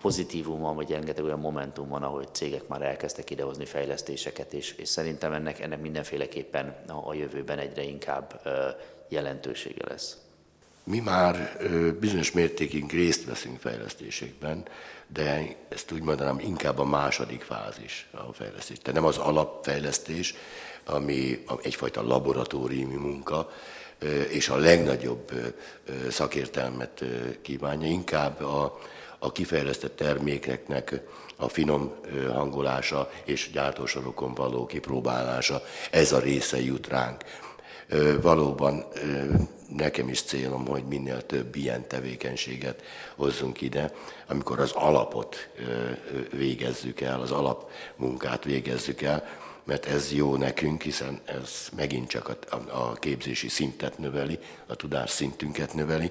pozitívum 0.00 0.60
van, 0.60 0.74
vagy 0.74 0.90
rengeteg 0.90 1.24
olyan 1.24 1.40
momentum 1.40 1.88
van, 1.88 2.02
ahogy 2.02 2.28
cégek 2.32 2.66
már 2.66 2.82
elkezdtek 2.82 3.30
idehozni 3.30 3.64
fejlesztéseket, 3.64 4.52
és, 4.52 4.72
és 4.72 4.88
szerintem 4.88 5.32
ennek, 5.32 5.60
ennek 5.60 5.80
mindenféleképpen 5.80 6.76
a, 6.86 7.08
a 7.08 7.14
jövőben 7.14 7.58
egyre 7.58 7.82
inkább 7.82 8.40
jelentősége 9.08 9.84
lesz. 9.88 10.27
Mi 10.88 11.00
már 11.00 11.56
bizonyos 12.00 12.32
mértékig 12.32 12.90
részt 12.90 13.24
veszünk 13.24 13.60
fejlesztésekben, 13.60 14.62
de 15.06 15.56
ezt 15.68 15.92
úgy 15.92 16.02
mondanám 16.02 16.38
inkább 16.40 16.78
a 16.78 16.84
második 16.84 17.42
fázis 17.42 18.08
a 18.10 18.32
fejlesztés. 18.32 18.78
Tehát 18.78 19.00
nem 19.00 19.08
az 19.08 19.16
alapfejlesztés, 19.16 20.34
ami 20.84 21.44
egyfajta 21.62 22.02
laboratóriumi 22.02 22.94
munka, 22.94 23.50
és 24.28 24.48
a 24.48 24.56
legnagyobb 24.56 25.32
szakértelmet 26.10 27.04
kívánja, 27.42 27.88
inkább 27.88 28.40
a, 28.40 28.78
a 29.18 29.32
kifejlesztett 29.32 29.96
termékeknek 29.96 31.00
a 31.36 31.48
finom 31.48 31.94
hangolása 32.32 33.10
és 33.24 33.50
gyártósorokon 33.52 34.34
való 34.34 34.66
kipróbálása, 34.66 35.62
ez 35.90 36.12
a 36.12 36.18
része 36.18 36.60
jut 36.60 36.88
ránk. 36.88 37.24
Valóban 38.20 38.84
nekem 39.76 40.08
is 40.08 40.22
célom, 40.22 40.66
hogy 40.66 40.84
minél 40.84 41.26
több 41.26 41.56
ilyen 41.56 41.88
tevékenységet 41.88 42.82
hozzunk 43.16 43.60
ide, 43.60 43.92
amikor 44.26 44.60
az 44.60 44.72
alapot 44.72 45.48
végezzük 46.32 47.00
el, 47.00 47.20
az 47.20 47.30
alapmunkát 47.30 48.44
végezzük 48.44 49.02
el, 49.02 49.28
mert 49.64 49.86
ez 49.86 50.12
jó 50.12 50.36
nekünk, 50.36 50.82
hiszen 50.82 51.20
ez 51.24 51.68
megint 51.76 52.08
csak 52.08 52.28
a, 52.28 52.56
a 52.70 52.92
képzési 52.92 53.48
szintet 53.48 53.98
növeli, 53.98 54.38
a 54.66 54.74
tudás 54.74 55.10
szintünket 55.10 55.74
növeli, 55.74 56.10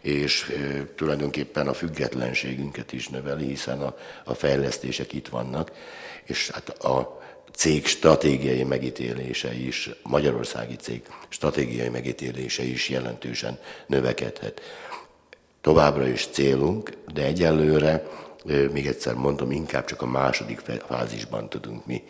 és 0.00 0.48
e, 0.48 0.84
tulajdonképpen 0.94 1.68
a 1.68 1.72
függetlenségünket 1.72 2.92
is 2.92 3.08
növeli, 3.08 3.46
hiszen 3.46 3.80
a, 3.80 3.96
a 4.24 4.34
fejlesztések 4.34 5.12
itt 5.12 5.28
vannak, 5.28 5.72
és 6.24 6.50
hát 6.50 6.68
a 6.68 7.19
cég 7.52 7.86
stratégiai 7.86 8.64
megítélése 8.64 9.54
is, 9.54 9.90
magyarországi 10.02 10.76
cég 10.76 11.02
stratégiai 11.28 11.88
megítélése 11.88 12.62
is 12.62 12.88
jelentősen 12.88 13.58
növekedhet. 13.86 14.60
Továbbra 15.60 16.06
is 16.06 16.26
célunk, 16.26 16.90
de 17.12 17.24
egyelőre, 17.24 18.06
még 18.72 18.86
egyszer 18.86 19.14
mondom, 19.14 19.50
inkább 19.50 19.84
csak 19.84 20.02
a 20.02 20.06
második 20.06 20.58
fázisban 20.86 21.48
tudunk 21.48 21.86
mi 21.86 22.02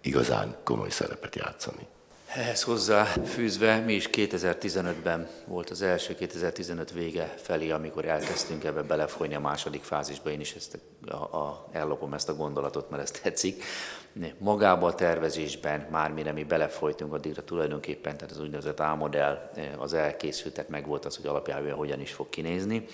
igazán 0.00 0.56
komoly 0.64 0.90
szerepet 0.90 1.36
játszani. 1.36 1.86
Ehhez 2.34 2.62
hozzá 2.62 3.04
fűzve, 3.04 3.78
mi 3.78 3.92
is 3.92 4.08
2015-ben 4.12 5.28
volt 5.44 5.70
az 5.70 5.82
első 5.82 6.14
2015 6.14 6.92
vége 6.92 7.34
felé, 7.36 7.70
amikor 7.70 8.04
elkezdtünk 8.04 8.64
ebbe 8.64 8.82
belefolyni 8.82 9.34
a 9.34 9.40
második 9.40 9.82
fázisba. 9.82 10.30
Én 10.30 10.40
is 10.40 10.54
ezt 10.54 10.78
a, 11.06 11.14
a, 11.14 11.68
ellopom 11.72 12.14
ezt 12.14 12.28
a 12.28 12.34
gondolatot, 12.34 12.90
mert 12.90 13.02
ezt 13.02 13.22
tetszik. 13.22 13.62
Magába 14.38 14.86
a 14.86 14.94
tervezésben, 14.94 15.86
már 15.90 16.10
mire 16.10 16.32
mi 16.32 16.44
belefolytunk, 16.44 17.12
addigra 17.12 17.44
tulajdonképpen, 17.44 18.16
tehát 18.16 18.30
az 18.30 18.40
úgynevezett 18.40 18.80
A-modell 18.80 19.50
az 19.78 19.94
elkészült, 19.94 20.54
tehát 20.54 20.70
meg 20.70 20.86
volt 20.86 21.04
az, 21.04 21.16
hogy 21.16 21.26
alapjában 21.26 21.72
hogyan 21.72 22.00
is 22.00 22.12
fog 22.12 22.28
kinézni, 22.28 22.84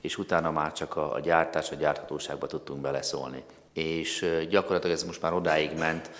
és 0.00 0.18
utána 0.18 0.50
már 0.50 0.72
csak 0.72 0.96
a, 0.96 1.12
a 1.12 1.20
gyártás, 1.20 1.70
a 1.70 1.74
gyárthatóságba 1.74 2.46
tudtunk 2.46 2.80
beleszólni. 2.80 3.42
És 3.72 4.26
gyakorlatilag 4.48 4.96
ez 4.96 5.04
most 5.04 5.22
már 5.22 5.32
odáig 5.32 5.78
ment, 5.78 6.10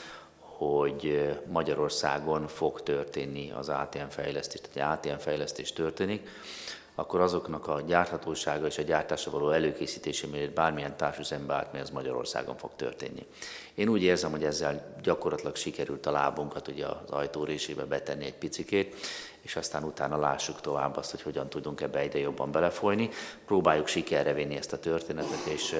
hogy 0.62 1.30
Magyarországon 1.46 2.46
fog 2.46 2.82
történni 2.82 3.50
az 3.50 3.68
ATM 3.68 4.08
fejlesztés, 4.08 4.60
tehát 4.72 5.06
ATM 5.06 5.18
fejlesztés 5.18 5.72
történik, 5.72 6.28
akkor 6.94 7.20
azoknak 7.20 7.68
a 7.68 7.80
gyárthatósága 7.80 8.66
és 8.66 8.78
a 8.78 8.82
gyártásra 8.82 9.30
való 9.30 9.50
előkészítése, 9.50 10.26
miért 10.26 10.52
bármilyen 10.52 10.96
társüzembe 10.96 11.54
átmegy, 11.54 11.80
az 11.80 11.90
Magyarországon 11.90 12.56
fog 12.56 12.70
történni. 12.76 13.26
Én 13.74 13.88
úgy 13.88 14.02
érzem, 14.02 14.30
hogy 14.30 14.44
ezzel 14.44 14.96
gyakorlatilag 15.02 15.56
sikerült 15.56 16.06
a 16.06 16.10
lábunkat 16.10 16.68
ugye 16.68 16.86
az 16.86 17.10
ajtórésébe 17.10 17.84
betenni 17.84 18.24
egy 18.24 18.34
picikét, 18.34 18.96
és 19.40 19.56
aztán 19.56 19.84
utána 19.84 20.16
lássuk 20.16 20.60
tovább 20.60 20.96
azt, 20.96 21.10
hogy 21.10 21.22
hogyan 21.22 21.48
tudunk 21.48 21.80
ebbe 21.80 21.98
egyre 21.98 22.18
jobban 22.18 22.52
belefolyni. 22.52 23.10
Próbáljuk 23.46 23.86
sikerre 23.86 24.32
vinni 24.32 24.56
ezt 24.56 24.72
a 24.72 24.78
történetet, 24.78 25.44
és 25.44 25.76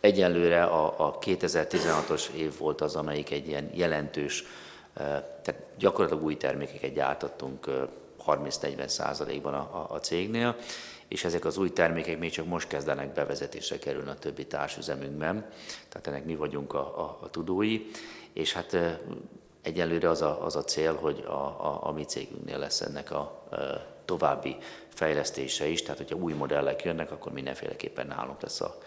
Egyelőre 0.00 0.64
a, 0.64 1.06
a 1.06 1.18
2016-os 1.18 2.28
év 2.28 2.58
volt 2.58 2.80
az, 2.80 2.96
amelyik 2.96 3.30
egy 3.30 3.48
ilyen 3.48 3.70
jelentős, 3.74 4.44
tehát 5.42 5.62
gyakorlatilag 5.78 6.24
új 6.24 6.36
termékeket 6.36 6.92
gyártottunk 6.92 7.66
30-40 8.26 8.86
százalékban 8.86 9.54
a, 9.54 9.86
a, 9.90 9.98
cégnél, 9.98 10.56
és 11.08 11.24
ezek 11.24 11.44
az 11.44 11.56
új 11.56 11.72
termékek 11.72 12.18
még 12.18 12.30
csak 12.30 12.46
most 12.46 12.68
kezdenek 12.68 13.12
bevezetésre 13.12 13.78
kerülni 13.78 14.10
a 14.10 14.18
többi 14.18 14.46
társüzemünkben, 14.46 15.46
tehát 15.88 16.06
ennek 16.06 16.24
mi 16.24 16.36
vagyunk 16.36 16.74
a, 16.74 17.00
a, 17.00 17.18
a 17.22 17.30
tudói, 17.30 17.86
és 18.32 18.52
hát 18.52 18.76
egyelőre 19.62 20.08
az 20.08 20.22
a, 20.22 20.44
az 20.44 20.56
a 20.56 20.64
cél, 20.64 20.94
hogy 20.94 21.24
a, 21.26 21.30
a, 21.30 21.80
a 21.82 21.92
mi 21.92 22.04
cégünknél 22.04 22.58
lesz 22.58 22.80
ennek 22.80 23.10
a, 23.10 23.18
a 23.18 23.56
további 24.04 24.56
fejlesztése 24.88 25.66
is, 25.66 25.82
tehát 25.82 25.98
hogyha 25.98 26.16
új 26.16 26.32
modellek 26.32 26.84
jönnek, 26.84 27.10
akkor 27.10 27.32
mindenféleképpen 27.32 28.06
nálunk 28.06 28.42
lesz 28.42 28.60
a, 28.60 28.78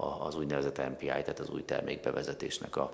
az 0.00 0.36
úgynevezett 0.36 0.88
MPI, 0.88 1.06
tehát 1.06 1.40
az 1.40 1.48
új 1.48 1.64
termékbevezetésnek 1.64 2.76
a, 2.76 2.92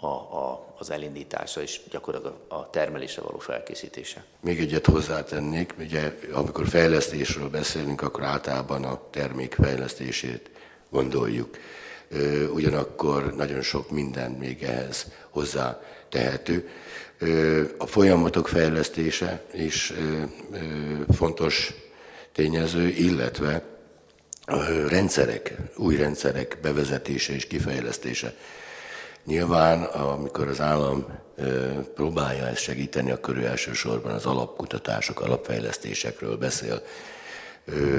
a, 0.00 0.06
a, 0.06 0.74
az 0.78 0.90
elindítása 0.90 1.62
és 1.62 1.80
gyakorlatilag 1.90 2.36
a 2.48 2.70
termelésre 2.70 3.22
való 3.22 3.38
felkészítése. 3.38 4.24
Még 4.40 4.60
egyet 4.60 4.86
hozzátennék, 4.86 5.74
ugye 5.78 6.18
amikor 6.32 6.66
fejlesztésről 6.68 7.48
beszélünk, 7.48 8.02
akkor 8.02 8.22
általában 8.22 8.84
a 8.84 9.00
termék 9.10 9.54
fejlesztését 9.54 10.50
gondoljuk. 10.90 11.56
Ugyanakkor 12.52 13.34
nagyon 13.34 13.62
sok 13.62 13.90
minden 13.90 14.30
még 14.30 14.62
ehhez 14.62 15.06
hozzá 15.30 15.80
tehető. 16.08 16.68
A 17.78 17.86
folyamatok 17.86 18.48
fejlesztése 18.48 19.44
is 19.52 19.92
fontos 21.16 21.74
tényező, 22.32 22.88
illetve 22.88 23.73
rendszerek, 24.88 25.54
új 25.76 25.96
rendszerek 25.96 26.58
bevezetése 26.62 27.32
és 27.32 27.46
kifejlesztése. 27.46 28.34
Nyilván, 29.24 29.82
amikor 29.82 30.48
az 30.48 30.60
állam 30.60 31.06
próbálja 31.94 32.46
ezt 32.46 32.62
segíteni, 32.62 33.10
akkor 33.10 33.36
ő 33.36 33.44
elsősorban 33.44 34.12
az 34.12 34.26
alapkutatások, 34.26 35.20
alapfejlesztésekről 35.20 36.36
beszél. 36.36 36.82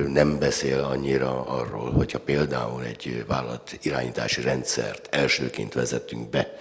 Nem 0.07 0.39
beszél 0.39 0.79
annyira 0.79 1.45
arról, 1.45 1.91
hogyha 1.91 2.19
például 2.19 2.83
egy 2.83 3.23
vállalat 3.27 3.77
irányítási 3.81 4.41
rendszert 4.41 5.15
elsőként 5.15 5.73
vezetünk 5.73 6.29
be 6.29 6.53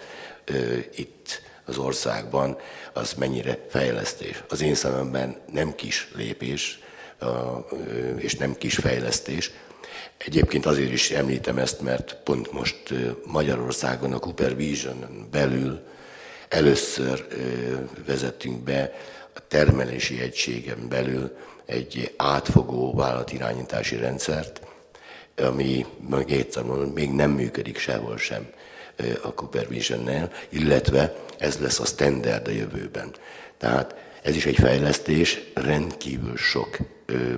itt 0.95 1.43
az 1.65 1.79
országban, 1.79 2.57
az 2.93 3.15
mennyire 3.15 3.67
fejlesztés. 3.69 4.43
Az 4.49 4.61
én 4.61 4.75
szememben 4.75 5.37
nem 5.53 5.75
kis 5.75 6.09
lépés, 6.17 6.79
és 8.17 8.35
nem 8.35 8.55
kis 8.55 8.75
fejlesztés, 8.75 9.51
Egyébként 10.19 10.67
azért 10.67 10.93
is 10.93 11.11
említem 11.11 11.59
ezt, 11.59 11.81
mert 11.81 12.17
pont 12.25 12.53
most 12.53 12.95
Magyarországon 13.25 14.13
a 14.13 14.19
Cooper 14.19 14.57
Vision 14.57 15.29
belül 15.31 15.81
először 16.49 17.27
vezettünk 18.07 18.59
be 18.61 18.93
a 19.35 19.47
termelési 19.49 20.21
egységen 20.21 20.89
belül 20.89 21.37
egy 21.67 22.15
átfogó 22.17 22.95
vállalatirányítási 22.95 23.97
rendszert, 23.97 24.61
ami 25.37 25.87
még 26.95 27.11
nem 27.11 27.31
működik 27.31 27.79
sehol 27.79 28.19
sem 28.19 28.47
a 29.23 29.35
Cooper 29.35 29.69
vision 29.69 30.31
illetve 30.49 31.15
ez 31.39 31.59
lesz 31.59 31.81
a 31.81 31.85
standard 31.85 32.49
a 32.49 32.51
jövőben. 32.51 33.15
Tehát 33.59 33.95
ez 34.25 34.37
is 34.37 34.47
egy 34.47 34.57
fejlesztés, 34.57 35.41
rendkívül 35.55 36.37
sok 36.37 36.77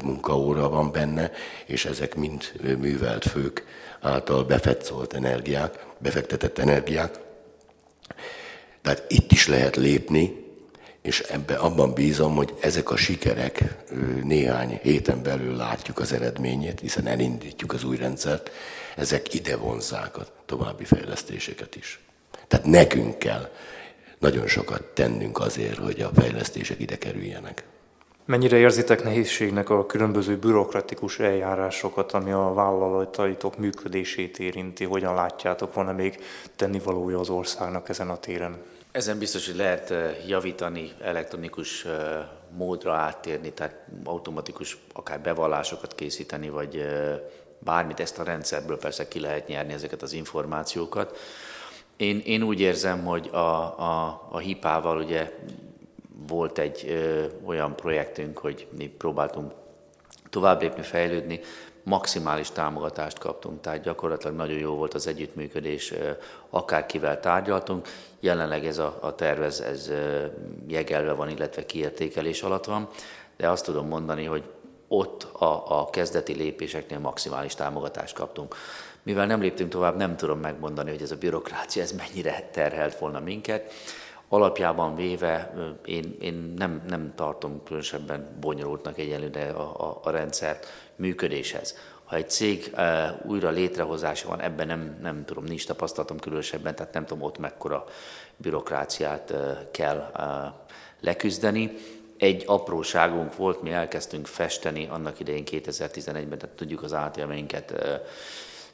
munkaóra 0.03 0.68
van 0.68 0.92
benne, 0.92 1.31
és 1.66 1.85
ezek 1.85 2.14
mind 2.14 2.53
művelt 2.79 3.25
fők 3.25 3.64
által 4.01 4.44
befetszolt 4.44 5.14
energiák, 5.14 5.87
befektetett 5.99 6.59
energiák. 6.59 7.18
Tehát 8.83 9.05
itt 9.09 9.33
is 9.33 9.46
lehet 9.46 9.77
lépni, 9.77 10.44
és 11.03 11.20
ebbe 11.20 11.55
abban 11.55 11.92
bízom, 11.92 12.35
hogy 12.35 12.55
ezek 12.61 12.90
a 12.90 12.96
sikerek 12.96 13.75
néhány 14.22 14.79
héten 14.83 15.22
belül 15.22 15.57
látjuk 15.57 15.99
az 15.99 16.12
eredményét, 16.12 16.81
hiszen 16.81 17.07
elindítjuk 17.07 17.72
az 17.72 17.85
új 17.85 17.96
rendszert, 17.96 18.51
ezek 18.96 19.35
ide 19.35 19.57
vonzák 19.57 20.16
a 20.16 20.27
további 20.44 20.85
fejlesztéseket 20.85 21.77
is. 21.77 22.01
Tehát 22.49 22.66
nekünk 22.66 23.18
kell 23.18 23.51
nagyon 24.18 24.46
sokat 24.46 24.83
tennünk 24.83 25.38
azért, 25.38 25.79
hogy 25.79 26.00
a 26.00 26.11
fejlesztések 26.14 26.81
ide 26.81 26.98
kerüljenek. 26.98 27.64
Mennyire 28.24 28.57
érzitek 28.57 29.02
nehézségnek 29.02 29.70
a 29.70 29.87
különböző 29.87 30.37
bürokratikus 30.37 31.18
eljárásokat, 31.18 32.12
ami 32.12 32.31
a 32.31 32.52
vállalataitok 32.55 33.59
működését 33.59 34.38
érinti? 34.38 34.85
Hogyan 34.85 35.14
látjátok, 35.14 35.74
van-e 35.74 35.92
még 35.92 36.18
tennivalója 36.57 37.18
az 37.18 37.29
országnak 37.29 37.88
ezen 37.88 38.11
a 38.11 38.16
téren? 38.16 38.57
Ezen 38.90 39.18
biztos, 39.18 39.46
hogy 39.46 39.57
lehet 39.57 39.94
javítani, 40.26 40.92
elektronikus 41.00 41.87
módra 42.57 42.92
áttérni, 42.92 43.52
tehát 43.52 43.87
automatikus 44.05 44.79
akár 44.92 45.20
bevallásokat 45.20 45.94
készíteni, 45.94 46.48
vagy 46.48 46.87
bármit 47.59 48.00
ezt 48.00 48.18
a 48.18 48.22
rendszerből 48.22 48.79
persze 48.79 49.09
ki 49.09 49.20
lehet 49.20 49.46
nyerni 49.46 49.72
ezeket 49.72 50.02
az 50.02 50.12
információkat. 50.12 51.18
Én, 51.96 52.22
én 52.24 52.42
úgy 52.42 52.61
érzem, 52.61 53.04
hogy 53.04 53.28
a, 53.32 53.37
a, 53.37 54.26
a 54.30 54.38
hipával 54.38 54.98
ugye 54.98 55.32
volt 56.28 56.59
egy 56.59 56.85
ö, 56.88 57.24
olyan 57.44 57.76
projektünk, 57.76 58.38
hogy 58.38 58.66
mi 58.76 58.87
próbáltunk 58.87 59.52
tovább 60.30 60.61
lépni, 60.61 60.82
fejlődni, 60.82 61.40
maximális 61.82 62.50
támogatást 62.50 63.18
kaptunk, 63.18 63.61
tehát 63.61 63.82
gyakorlatilag 63.82 64.37
nagyon 64.37 64.59
jó 64.59 64.74
volt 64.74 64.94
az 64.94 65.06
együttműködés, 65.06 65.92
akárkivel 66.50 67.20
tárgyaltunk. 67.20 67.88
Jelenleg 68.20 68.66
ez 68.66 68.78
a, 68.78 68.98
a 69.00 69.14
tervez 69.14 69.61
ez 69.61 69.90
jegelve 70.66 71.12
van, 71.12 71.28
illetve 71.28 71.66
kiértékelés 71.66 72.42
alatt 72.42 72.64
van, 72.64 72.88
de 73.37 73.48
azt 73.48 73.64
tudom 73.64 73.87
mondani, 73.88 74.24
hogy 74.24 74.42
ott 74.88 75.22
a, 75.22 75.80
a 75.80 75.90
kezdeti 75.90 76.32
lépéseknél 76.32 76.98
maximális 76.98 77.54
támogatást 77.54 78.14
kaptunk. 78.14 78.54
Mivel 79.07 79.27
nem 79.27 79.40
léptünk 79.40 79.71
tovább, 79.71 79.97
nem 79.97 80.16
tudom 80.16 80.38
megmondani, 80.38 80.90
hogy 80.90 81.03
ez 81.03 81.11
a 81.11 81.16
bürokrácia 81.16 81.83
ez 81.83 81.92
mennyire 81.92 82.49
terhelt 82.53 82.99
volna 82.99 83.21
minket. 83.21 83.73
Alapjában 84.29 84.95
véve 84.95 85.55
én, 85.85 86.16
én 86.21 86.55
nem, 86.57 86.83
nem 86.88 87.12
tartom 87.14 87.62
különösebben 87.64 88.37
bonyolultnak 88.40 88.99
egyelőre 88.99 89.49
a, 89.49 89.88
a, 89.88 90.01
a 90.03 90.11
rendszert 90.11 90.66
működéshez. 90.97 91.77
Ha 92.05 92.16
egy 92.16 92.31
cég 92.31 92.73
uh, 92.73 92.83
újra 93.27 93.51
létrehozása 93.51 94.29
van, 94.29 94.40
ebben 94.40 94.66
nem, 94.66 94.99
nem 95.03 95.25
tudom, 95.25 95.45
nincs 95.45 95.66
tapasztalatom 95.66 96.19
különösebben, 96.19 96.75
tehát 96.75 96.92
nem 96.92 97.07
tudom 97.07 97.23
ott 97.23 97.38
mekkora 97.38 97.85
bürokráciát 98.37 99.31
uh, 99.31 99.71
kell 99.71 100.11
uh, 100.19 100.53
leküzdeni. 101.01 101.73
Egy 102.16 102.42
apróságunk 102.47 103.37
volt, 103.37 103.62
mi 103.62 103.71
elkezdtünk 103.71 104.27
festeni 104.27 104.87
annak 104.90 105.21
idején 105.21 105.45
2011-ben, 105.47 106.38
tehát 106.38 106.57
tudjuk 106.57 106.83
az 106.83 106.92
uh, 106.92 108.01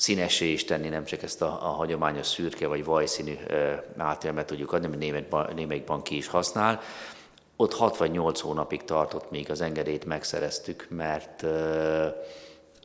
színessé 0.02 0.52
is 0.52 0.64
tenni, 0.64 0.88
nem 0.88 1.04
csak 1.04 1.22
ezt 1.22 1.42
a, 1.42 1.46
a 1.46 1.70
hagyományos 1.70 2.26
szürke 2.26 2.66
vagy 2.66 2.84
vajszínű 2.84 3.34
átélmet 3.96 4.46
tudjuk 4.46 4.72
adni, 4.72 4.86
amit 4.86 5.54
némelyik 5.54 5.84
bank 5.84 6.04
ki 6.04 6.16
is 6.16 6.26
használ. 6.26 6.80
Ott 7.56 7.74
6 7.74 7.96
vagy 7.96 8.10
8 8.10 8.40
hónapig 8.40 8.84
tartott, 8.84 9.30
míg 9.30 9.50
az 9.50 9.60
engedélyt 9.60 10.04
megszereztük, 10.04 10.86
mert 10.90 11.42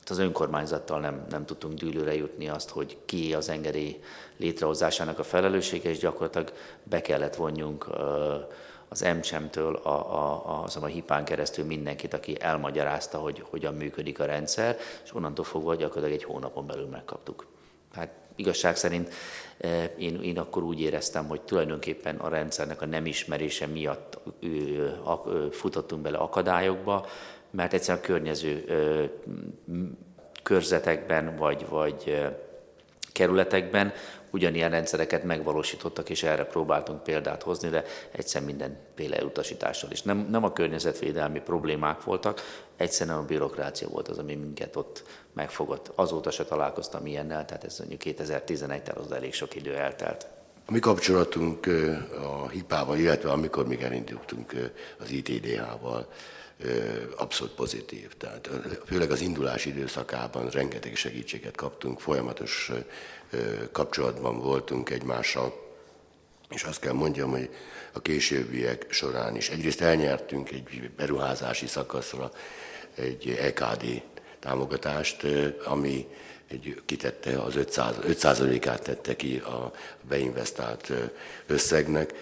az 0.05 0.17
önkormányzattal 0.17 0.99
nem, 0.99 1.25
nem 1.29 1.45
tudtunk 1.45 1.73
dűlőre 1.73 2.15
jutni 2.15 2.49
azt, 2.49 2.69
hogy 2.69 2.97
ki 3.05 3.33
az 3.33 3.49
engedély 3.49 3.99
létrehozásának 4.37 5.19
a 5.19 5.23
felelőssége, 5.23 5.89
és 5.89 5.97
gyakorlatilag 5.97 6.53
be 6.83 7.01
kellett 7.01 7.35
vonjunk 7.35 7.87
az 8.89 9.01
MCSEM-től 9.01 9.75
a, 9.75 9.89
a, 9.89 10.63
az 10.63 10.75
a 10.75 10.85
hipán 10.85 11.25
keresztül 11.25 11.65
mindenkit, 11.65 12.13
aki 12.13 12.37
elmagyarázta, 12.39 13.17
hogy 13.17 13.43
hogyan 13.49 13.73
működik 13.73 14.19
a 14.19 14.25
rendszer, 14.25 14.77
és 15.03 15.13
onnantól 15.13 15.45
fogva 15.45 15.75
gyakorlatilag 15.75 16.21
egy 16.21 16.23
hónapon 16.23 16.67
belül 16.67 16.87
megkaptuk. 16.87 17.47
Hát 17.93 18.09
igazság 18.35 18.75
szerint 18.75 19.13
én, 19.97 20.21
én 20.21 20.39
akkor 20.39 20.63
úgy 20.63 20.81
éreztem, 20.81 21.27
hogy 21.27 21.41
tulajdonképpen 21.41 22.15
a 22.15 22.29
rendszernek 22.29 22.81
a 22.81 22.85
nem 22.85 23.05
ismerése 23.05 23.65
miatt 23.65 24.19
futottunk 25.51 26.01
bele 26.01 26.17
akadályokba, 26.17 27.05
mert 27.51 27.73
egyszerűen 27.73 28.03
a 28.03 28.07
környező 28.07 28.65
körzetekben 30.43 31.35
vagy, 31.35 31.65
vagy 31.69 32.27
kerületekben 33.11 33.93
ugyanilyen 34.31 34.69
rendszereket 34.69 35.23
megvalósítottak, 35.23 36.09
és 36.09 36.23
erre 36.23 36.45
próbáltunk 36.45 37.03
példát 37.03 37.43
hozni, 37.43 37.69
de 37.69 37.83
egyszer 38.11 38.41
mindenféle 38.41 39.23
utasítással 39.23 39.91
is. 39.91 40.01
Nem, 40.01 40.27
nem 40.29 40.43
a 40.43 40.53
környezetvédelmi 40.53 41.39
problémák 41.39 42.03
voltak, 42.03 42.41
egyszerűen 42.75 43.17
a 43.17 43.25
bürokrácia 43.25 43.87
volt 43.87 44.07
az, 44.07 44.17
ami 44.17 44.35
minket 44.35 44.75
ott 44.75 45.03
megfogott. 45.33 45.91
Azóta 45.95 46.31
se 46.31 46.45
találkoztam 46.45 47.05
ilyennel, 47.05 47.45
tehát 47.45 47.63
ez 47.63 47.77
mondjuk 47.79 47.99
2011 47.99 48.81
tel 48.81 48.97
az 48.97 49.11
elég 49.11 49.33
sok 49.33 49.55
idő 49.55 49.75
eltelt. 49.75 50.27
A 50.65 50.71
mi 50.71 50.79
kapcsolatunk 50.79 51.67
a 52.23 52.49
hipával, 52.49 52.97
illetve 52.97 53.31
amikor 53.31 53.67
még 53.67 53.81
elindultunk 53.81 54.71
az 54.99 55.09
ITDH-val, 55.11 56.07
abszolút 57.17 57.53
pozitív. 57.53 58.13
Tehát 58.17 58.49
főleg 58.85 59.11
az 59.11 59.21
indulás 59.21 59.65
időszakában 59.65 60.49
rengeteg 60.49 60.95
segítséget 60.95 61.55
kaptunk, 61.55 61.99
folyamatos 61.99 62.71
kapcsolatban 63.71 64.39
voltunk 64.39 64.89
egymással, 64.89 65.65
és 66.49 66.63
azt 66.63 66.79
kell 66.79 66.93
mondjam, 66.93 67.31
hogy 67.31 67.49
a 67.91 68.01
későbbiek 68.01 68.85
során 68.89 69.35
is 69.35 69.49
egyrészt 69.49 69.81
elnyertünk 69.81 70.51
egy 70.51 70.91
beruházási 70.95 71.67
szakaszra 71.67 72.31
egy 72.95 73.29
EKD 73.41 74.01
támogatást, 74.39 75.25
ami 75.65 76.07
egy, 76.47 76.81
kitette 76.85 77.41
az 77.41 77.53
5%-át 77.57 78.83
tette 78.83 79.15
ki 79.15 79.37
a 79.37 79.71
beinvestált 80.09 80.91
összegnek. 81.45 82.13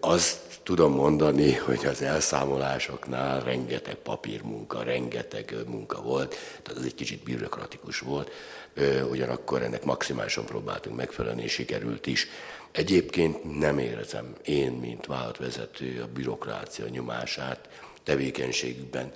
Azt 0.00 0.38
tudom 0.62 0.92
mondani, 0.92 1.52
hogy 1.52 1.86
az 1.86 2.02
elszámolásoknál 2.02 3.40
rengeteg 3.40 3.94
papírmunka, 3.94 4.82
rengeteg 4.82 5.54
munka 5.66 6.02
volt, 6.02 6.36
tehát 6.62 6.80
az 6.80 6.86
egy 6.86 6.94
kicsit 6.94 7.22
bürokratikus 7.22 7.98
volt, 7.98 8.30
ugyanakkor 9.10 9.62
ennek 9.62 9.84
maximálisan 9.84 10.44
próbáltunk 10.44 10.96
megfelelni, 10.96 11.42
és 11.42 11.52
sikerült 11.52 12.06
is. 12.06 12.26
Egyébként 12.72 13.58
nem 13.58 13.78
érzem 13.78 14.36
én, 14.44 14.72
mint 14.72 15.06
vállalatvezető, 15.06 16.02
a 16.02 16.12
bürokrácia 16.12 16.88
nyomását 16.88 17.68
tevékenységükben 18.02 19.12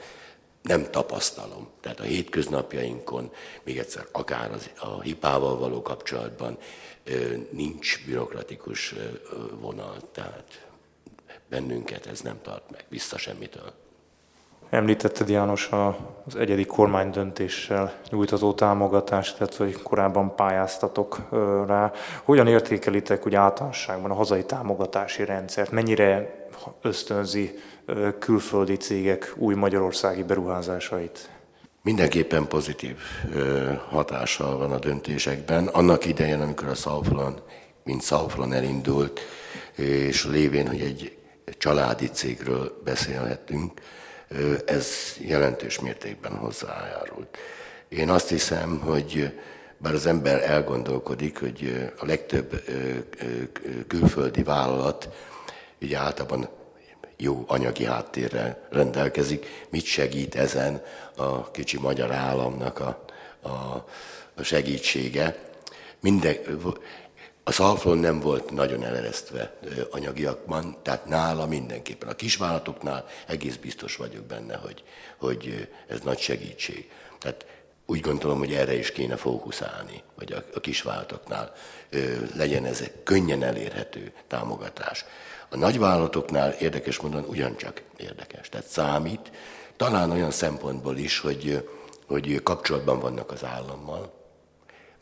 nem 0.62 0.90
tapasztalom. 0.90 1.68
Tehát 1.80 2.00
a 2.00 2.04
hétköznapjainkon, 2.04 3.32
még 3.62 3.78
egyszer, 3.78 4.06
akár 4.12 4.52
az, 4.52 4.70
a 4.78 5.00
hipával 5.00 5.58
való 5.58 5.82
kapcsolatban 5.82 6.58
nincs 7.50 8.04
bürokratikus 8.06 8.94
vonal, 9.60 10.10
tehát 10.12 10.66
bennünket 11.48 12.06
ez 12.06 12.20
nem 12.20 12.42
tart 12.42 12.70
meg 12.70 12.84
vissza 12.88 13.18
semmitől. 13.18 13.72
Említetted 14.70 15.28
János 15.28 15.70
az 16.26 16.36
egyedi 16.36 16.64
kormány 16.64 17.10
döntéssel 17.10 17.92
nyújtozó 18.10 18.52
támogatást, 18.52 19.36
tehát 19.36 19.54
hogy 19.54 19.82
korábban 19.82 20.34
pályáztatok 20.34 21.20
rá. 21.66 21.92
Hogyan 22.22 22.46
értékelitek 22.46 23.26
úgy 23.26 23.34
általánosságban 23.34 24.10
a 24.10 24.14
hazai 24.14 24.44
támogatási 24.44 25.24
rendszert? 25.24 25.70
Mennyire 25.70 26.34
ösztönzi 26.82 27.58
külföldi 28.18 28.76
cégek 28.76 29.32
új 29.36 29.54
magyarországi 29.54 30.22
beruházásait? 30.22 31.28
Mindenképpen 31.82 32.48
pozitív 32.48 32.96
hatással 33.88 34.58
van 34.58 34.72
a 34.72 34.78
döntésekben. 34.78 35.66
Annak 35.66 36.06
idején, 36.06 36.40
amikor 36.40 36.68
a 36.68 36.74
Southland, 36.74 37.42
mint 37.84 38.02
Southland 38.02 38.52
elindult, 38.52 39.20
és 39.76 40.26
lévén, 40.26 40.68
hogy 40.68 40.80
egy 40.80 41.16
családi 41.58 42.06
cégről 42.06 42.80
beszélhetünk, 42.84 43.72
ez 44.66 44.88
jelentős 45.18 45.80
mértékben 45.80 46.36
hozzájárult. 46.36 47.36
Én 47.88 48.10
azt 48.10 48.28
hiszem, 48.28 48.78
hogy 48.78 49.32
bár 49.78 49.94
az 49.94 50.06
ember 50.06 50.42
elgondolkodik, 50.42 51.38
hogy 51.38 51.90
a 51.98 52.06
legtöbb 52.06 52.62
külföldi 53.86 54.42
vállalat 54.42 55.08
ugye 55.80 55.98
általában 55.98 56.48
jó 57.16 57.44
anyagi 57.46 57.84
háttérrel 57.84 58.66
rendelkezik. 58.70 59.46
Mit 59.70 59.84
segít 59.84 60.34
ezen 60.34 60.82
a 61.16 61.50
kicsi 61.50 61.78
magyar 61.78 62.12
államnak 62.12 62.80
a, 62.80 63.04
a, 63.40 63.48
a 64.34 64.42
segítsége? 64.42 65.38
Minden, 66.00 66.36
a 67.44 67.52
szalfron 67.52 67.98
nem 67.98 68.20
volt 68.20 68.50
nagyon 68.50 68.84
eleresztve 68.84 69.58
anyagiakban, 69.90 70.76
tehát 70.82 71.06
nála 71.06 71.46
mindenképpen. 71.46 72.08
A 72.08 72.14
kisvállalatoknál 72.14 73.06
egész 73.26 73.56
biztos 73.56 73.96
vagyok 73.96 74.24
benne, 74.24 74.56
hogy, 74.56 74.82
hogy 75.18 75.68
ez 75.88 76.00
nagy 76.00 76.18
segítség. 76.18 76.90
Tehát 77.18 77.46
úgy 77.86 78.00
gondolom, 78.00 78.38
hogy 78.38 78.52
erre 78.52 78.78
is 78.78 78.92
kéne 78.92 79.16
fókuszálni, 79.16 80.02
hogy 80.14 80.32
a, 80.32 80.44
a 80.54 80.60
kisvállalatoknál 80.60 81.52
legyen 82.34 82.64
ez 82.64 82.80
egy 82.80 83.02
könnyen 83.02 83.42
elérhető 83.42 84.12
támogatás. 84.28 85.04
A 85.48 85.56
nagyvállalatoknál 85.56 86.52
érdekes 86.52 87.00
módon 87.00 87.24
ugyancsak 87.24 87.82
érdekes, 87.96 88.48
tehát 88.48 88.66
számít, 88.66 89.30
talán 89.76 90.10
olyan 90.10 90.30
szempontból 90.30 90.96
is, 90.96 91.18
hogy, 91.18 91.68
hogy 92.06 92.42
kapcsolatban 92.42 93.00
vannak 93.00 93.30
az 93.30 93.44
állammal, 93.44 94.23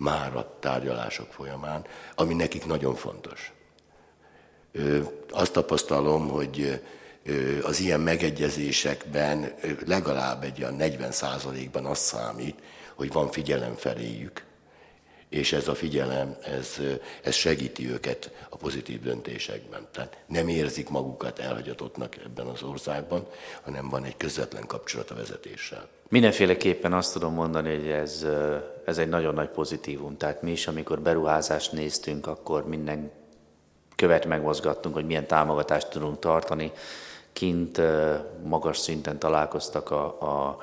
már 0.02 0.36
a 0.36 0.56
tárgyalások 0.60 1.32
folyamán, 1.32 1.84
ami 2.14 2.34
nekik 2.34 2.66
nagyon 2.66 2.94
fontos. 2.94 3.52
Azt 5.30 5.52
tapasztalom, 5.52 6.28
hogy 6.28 6.80
az 7.62 7.80
ilyen 7.80 8.00
megegyezésekben 8.00 9.54
legalább 9.86 10.42
egy 10.42 10.62
olyan 10.62 10.74
40 10.74 11.12
ban 11.72 11.84
az 11.84 11.98
számít, 11.98 12.62
hogy 12.94 13.12
van 13.12 13.30
figyelem 13.30 13.74
feléjük, 13.74 14.44
és 15.28 15.52
ez 15.52 15.68
a 15.68 15.74
figyelem, 15.74 16.36
ez, 16.44 16.80
ez 17.22 17.34
segíti 17.34 17.90
őket 17.90 18.46
a 18.48 18.56
pozitív 18.56 19.00
döntésekben. 19.00 19.88
Tehát 19.90 20.16
nem 20.26 20.48
érzik 20.48 20.88
magukat 20.88 21.38
elhagyatottnak 21.38 22.16
ebben 22.16 22.46
az 22.46 22.62
országban, 22.62 23.26
hanem 23.62 23.88
van 23.88 24.04
egy 24.04 24.16
közvetlen 24.16 24.66
kapcsolat 24.66 25.10
a 25.10 25.14
vezetéssel. 25.14 25.88
Mindenféleképpen 26.08 26.92
azt 26.92 27.12
tudom 27.12 27.34
mondani, 27.34 27.76
hogy 27.76 27.88
ez, 27.88 28.26
ez 28.84 28.98
egy 28.98 29.08
nagyon 29.08 29.34
nagy 29.34 29.48
pozitívum. 29.48 30.16
Tehát 30.16 30.42
mi 30.42 30.50
is, 30.50 30.66
amikor 30.66 31.00
beruházást 31.00 31.72
néztünk, 31.72 32.26
akkor 32.26 32.68
minden 32.68 33.10
követ 33.96 34.26
megmozgattunk, 34.26 34.94
hogy 34.94 35.06
milyen 35.06 35.26
támogatást 35.26 35.90
tudunk 35.90 36.18
tartani. 36.18 36.72
Kint 37.32 37.80
magas 38.44 38.78
szinten 38.78 39.18
találkoztak 39.18 39.90
a, 39.90 40.04
a 40.04 40.58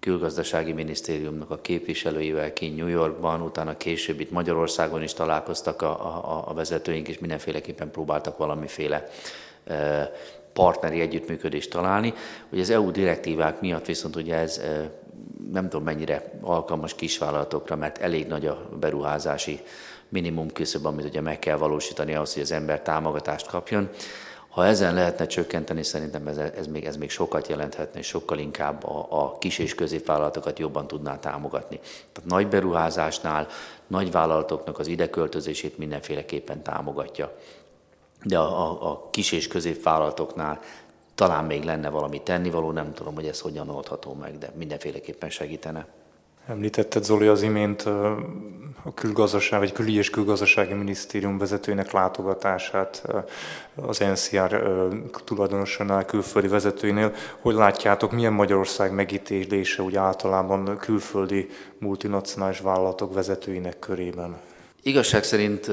külgazdasági 0.00 0.72
minisztériumnak 0.72 1.50
a 1.50 1.60
képviselőivel 1.60 2.52
ki 2.52 2.68
New 2.68 2.86
Yorkban, 2.86 3.42
utána 3.42 3.76
később 3.76 4.20
itt 4.20 4.30
Magyarországon 4.30 5.02
is 5.02 5.12
találkoztak 5.12 5.82
a, 5.82 5.90
a, 5.90 6.44
a 6.48 6.54
vezetőink, 6.54 7.08
és 7.08 7.18
mindenféleképpen 7.18 7.90
próbáltak 7.90 8.38
valamiféle 8.38 9.08
partneri 10.52 11.00
együttműködést 11.00 11.70
találni. 11.70 12.14
Ugye 12.50 12.60
az 12.62 12.70
EU 12.70 12.90
direktívák 12.90 13.60
miatt 13.60 13.86
viszont 13.86 14.16
ugye 14.16 14.34
ez 14.34 14.60
nem 15.52 15.68
tudom 15.68 15.84
mennyire 15.84 16.30
alkalmas 16.40 16.94
kisvállalatokra, 16.94 17.76
mert 17.76 17.98
elég 17.98 18.26
nagy 18.26 18.46
a 18.46 18.68
beruházási 18.80 19.60
minimum 20.08 20.52
küszöb, 20.52 20.86
amit 20.86 21.04
ugye 21.04 21.20
meg 21.20 21.38
kell 21.38 21.56
valósítani 21.56 22.14
ahhoz, 22.14 22.32
hogy 22.32 22.42
az 22.42 22.52
ember 22.52 22.80
támogatást 22.80 23.46
kapjon. 23.46 23.88
Ha 24.48 24.66
ezen 24.66 24.94
lehetne 24.94 25.26
csökkenteni, 25.26 25.82
szerintem 25.82 26.26
ez, 26.26 26.36
ez, 26.36 26.66
még, 26.66 26.84
ez 26.84 26.96
még 26.96 27.10
sokat 27.10 27.48
jelenthetne, 27.48 27.98
és 27.98 28.06
sokkal 28.06 28.38
inkább 28.38 28.84
a, 28.84 29.06
a 29.10 29.38
kis 29.38 29.58
és 29.58 29.74
középvállalatokat 29.74 30.58
jobban 30.58 30.86
tudná 30.86 31.18
támogatni. 31.18 31.80
Tehát 32.12 32.30
nagy 32.30 32.48
beruházásnál 32.48 33.46
nagy 33.86 34.10
vállalatoknak 34.10 34.78
az 34.78 34.86
ideköltözését 34.86 35.78
mindenféleképpen 35.78 36.62
támogatja. 36.62 37.36
De 38.22 38.38
a, 38.38 38.70
a, 38.70 38.90
a 38.90 39.08
kis 39.10 39.32
és 39.32 39.48
középvállalatoknál 39.48 40.60
talán 41.20 41.44
még 41.44 41.64
lenne 41.64 41.88
valami 41.88 42.22
tennivaló, 42.22 42.70
nem 42.70 42.92
tudom, 42.94 43.14
hogy 43.14 43.26
ez 43.26 43.40
hogyan 43.40 43.68
oldható 43.68 44.16
meg, 44.20 44.38
de 44.38 44.50
mindenféleképpen 44.54 45.30
segítene. 45.30 45.86
Említetted 46.46 47.04
Zoli 47.04 47.26
az 47.26 47.42
imént 47.42 47.82
a 48.82 48.94
külgazdaság, 48.94 49.58
vagy 49.58 49.72
külügyi 49.72 49.96
és 49.96 50.10
külgazdasági 50.10 50.72
minisztérium 50.72 51.38
vezetőinek 51.38 51.90
látogatását 51.90 53.04
az 53.74 53.98
NCR 53.98 54.62
tulajdonosánál, 55.24 56.04
külföldi 56.04 56.48
vezetőinél. 56.48 57.12
Hogy 57.40 57.54
látjátok, 57.54 58.12
milyen 58.12 58.32
Magyarország 58.32 58.92
megítélése 58.92 59.82
úgy 59.82 59.96
általában 59.96 60.76
külföldi 60.78 61.48
multinacionális 61.78 62.60
vállalatok 62.60 63.14
vezetőinek 63.14 63.78
körében? 63.78 64.36
Igazság 64.82 65.24
szerint 65.24 65.68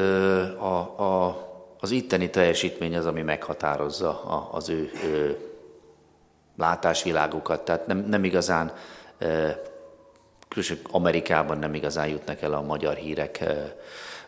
a, 0.59 0.77
a, 0.97 1.46
az 1.79 1.91
itteni 1.91 2.29
teljesítmény 2.29 2.95
az, 2.95 3.05
ami 3.05 3.21
meghatározza 3.21 4.21
az 4.51 4.69
ő, 4.69 4.91
ő 5.03 5.37
látásvilágukat. 6.57 7.65
Tehát 7.65 7.87
nem, 7.87 7.97
nem 7.97 8.23
igazán 8.23 8.73
különösen 10.47 10.79
Amerikában 10.91 11.57
nem 11.57 11.73
igazán 11.73 12.07
jutnak 12.07 12.41
el 12.41 12.53
a 12.53 12.61
magyar 12.61 12.95
hírek, 12.95 13.43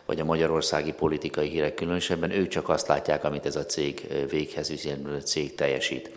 vagy 0.06 0.20
a 0.20 0.24
magyarországi 0.24 0.92
politikai 0.92 1.48
hírek 1.48 1.74
különösebben, 1.74 2.30
ők 2.30 2.48
csak 2.48 2.68
azt 2.68 2.88
látják, 2.88 3.24
amit 3.24 3.46
ez 3.46 3.56
a 3.56 3.66
cég 3.66 4.08
véghez 4.30 4.72
a 5.18 5.22
cég 5.22 5.54
teljesít. 5.54 6.10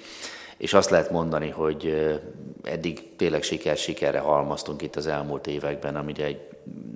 És 0.57 0.73
azt 0.73 0.89
lehet 0.89 1.11
mondani, 1.11 1.49
hogy 1.49 2.11
eddig 2.63 3.15
tényleg 3.15 3.43
siker 3.43 3.77
sikerre 3.77 4.19
halmaztunk 4.19 4.81
itt 4.81 4.95
az 4.95 5.07
elmúlt 5.07 5.47
években, 5.47 5.95
amire 5.95 6.25
egy 6.25 6.47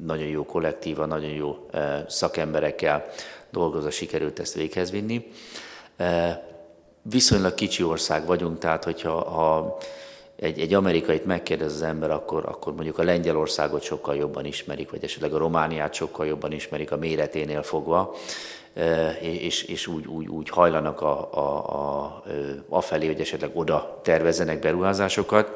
nagyon 0.05 0.27
jó 0.27 0.45
kollektíva, 0.45 1.05
nagyon 1.05 1.29
jó 1.29 1.69
szakemberekkel 2.07 3.05
dolgozva 3.57 3.89
sikerült 3.89 4.39
ezt 4.39 4.53
véghez 4.53 4.91
vinni. 4.91 5.31
Viszonylag 7.01 7.53
kicsi 7.53 7.83
ország 7.83 8.25
vagyunk, 8.25 8.59
tehát 8.59 8.83
hogyha 8.83 9.29
ha 9.29 9.77
egy, 10.35 10.59
egy 10.59 10.73
amerikait 10.73 11.25
megkérdez 11.25 11.73
az 11.73 11.81
ember, 11.81 12.11
akkor, 12.11 12.45
akkor 12.45 12.73
mondjuk 12.73 12.97
a 12.97 13.03
Lengyelországot 13.03 13.81
sokkal 13.81 14.15
jobban 14.15 14.45
ismerik, 14.45 14.91
vagy 14.91 15.03
esetleg 15.03 15.33
a 15.33 15.37
Romániát 15.37 15.93
sokkal 15.93 16.25
jobban 16.25 16.51
ismerik 16.51 16.91
a 16.91 16.97
méreténél 16.97 17.63
fogva, 17.63 18.15
e, 18.73 19.11
és, 19.21 19.63
és 19.63 19.87
úgy, 19.87 20.07
úgy, 20.07 20.27
úgy 20.27 20.49
hajlanak 20.49 21.01
a, 21.01 21.33
a, 21.33 21.73
a, 21.75 22.23
a 22.69 22.81
felé, 22.81 23.05
hogy 23.05 23.19
esetleg 23.19 23.51
oda 23.53 23.99
tervezzenek 24.03 24.59
beruházásokat. 24.59 25.51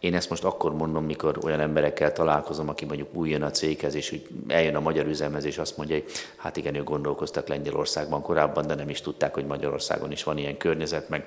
Én 0.00 0.14
ezt 0.14 0.30
most 0.30 0.44
akkor 0.44 0.74
mondom, 0.74 1.04
mikor 1.04 1.38
olyan 1.42 1.60
emberekkel 1.60 2.12
találkozom, 2.12 2.68
aki 2.68 2.84
mondjuk 2.84 3.14
új 3.14 3.34
a 3.34 3.50
céghez, 3.50 3.94
és 3.94 4.12
úgy 4.12 4.26
eljön 4.48 4.74
a 4.74 4.80
magyar 4.80 5.06
üzemhez, 5.06 5.44
és 5.44 5.58
azt 5.58 5.76
mondja, 5.76 5.96
hogy 5.96 6.10
hát 6.36 6.56
igen, 6.56 6.74
ők 6.74 6.84
gondolkoztak 6.84 7.48
Lengyelországban 7.48 8.22
korábban, 8.22 8.66
de 8.66 8.74
nem 8.74 8.88
is 8.88 9.00
tudták, 9.00 9.34
hogy 9.34 9.46
Magyarországon 9.46 10.12
is 10.12 10.24
van 10.24 10.38
ilyen 10.38 10.56
környezet, 10.56 11.08
meg, 11.08 11.26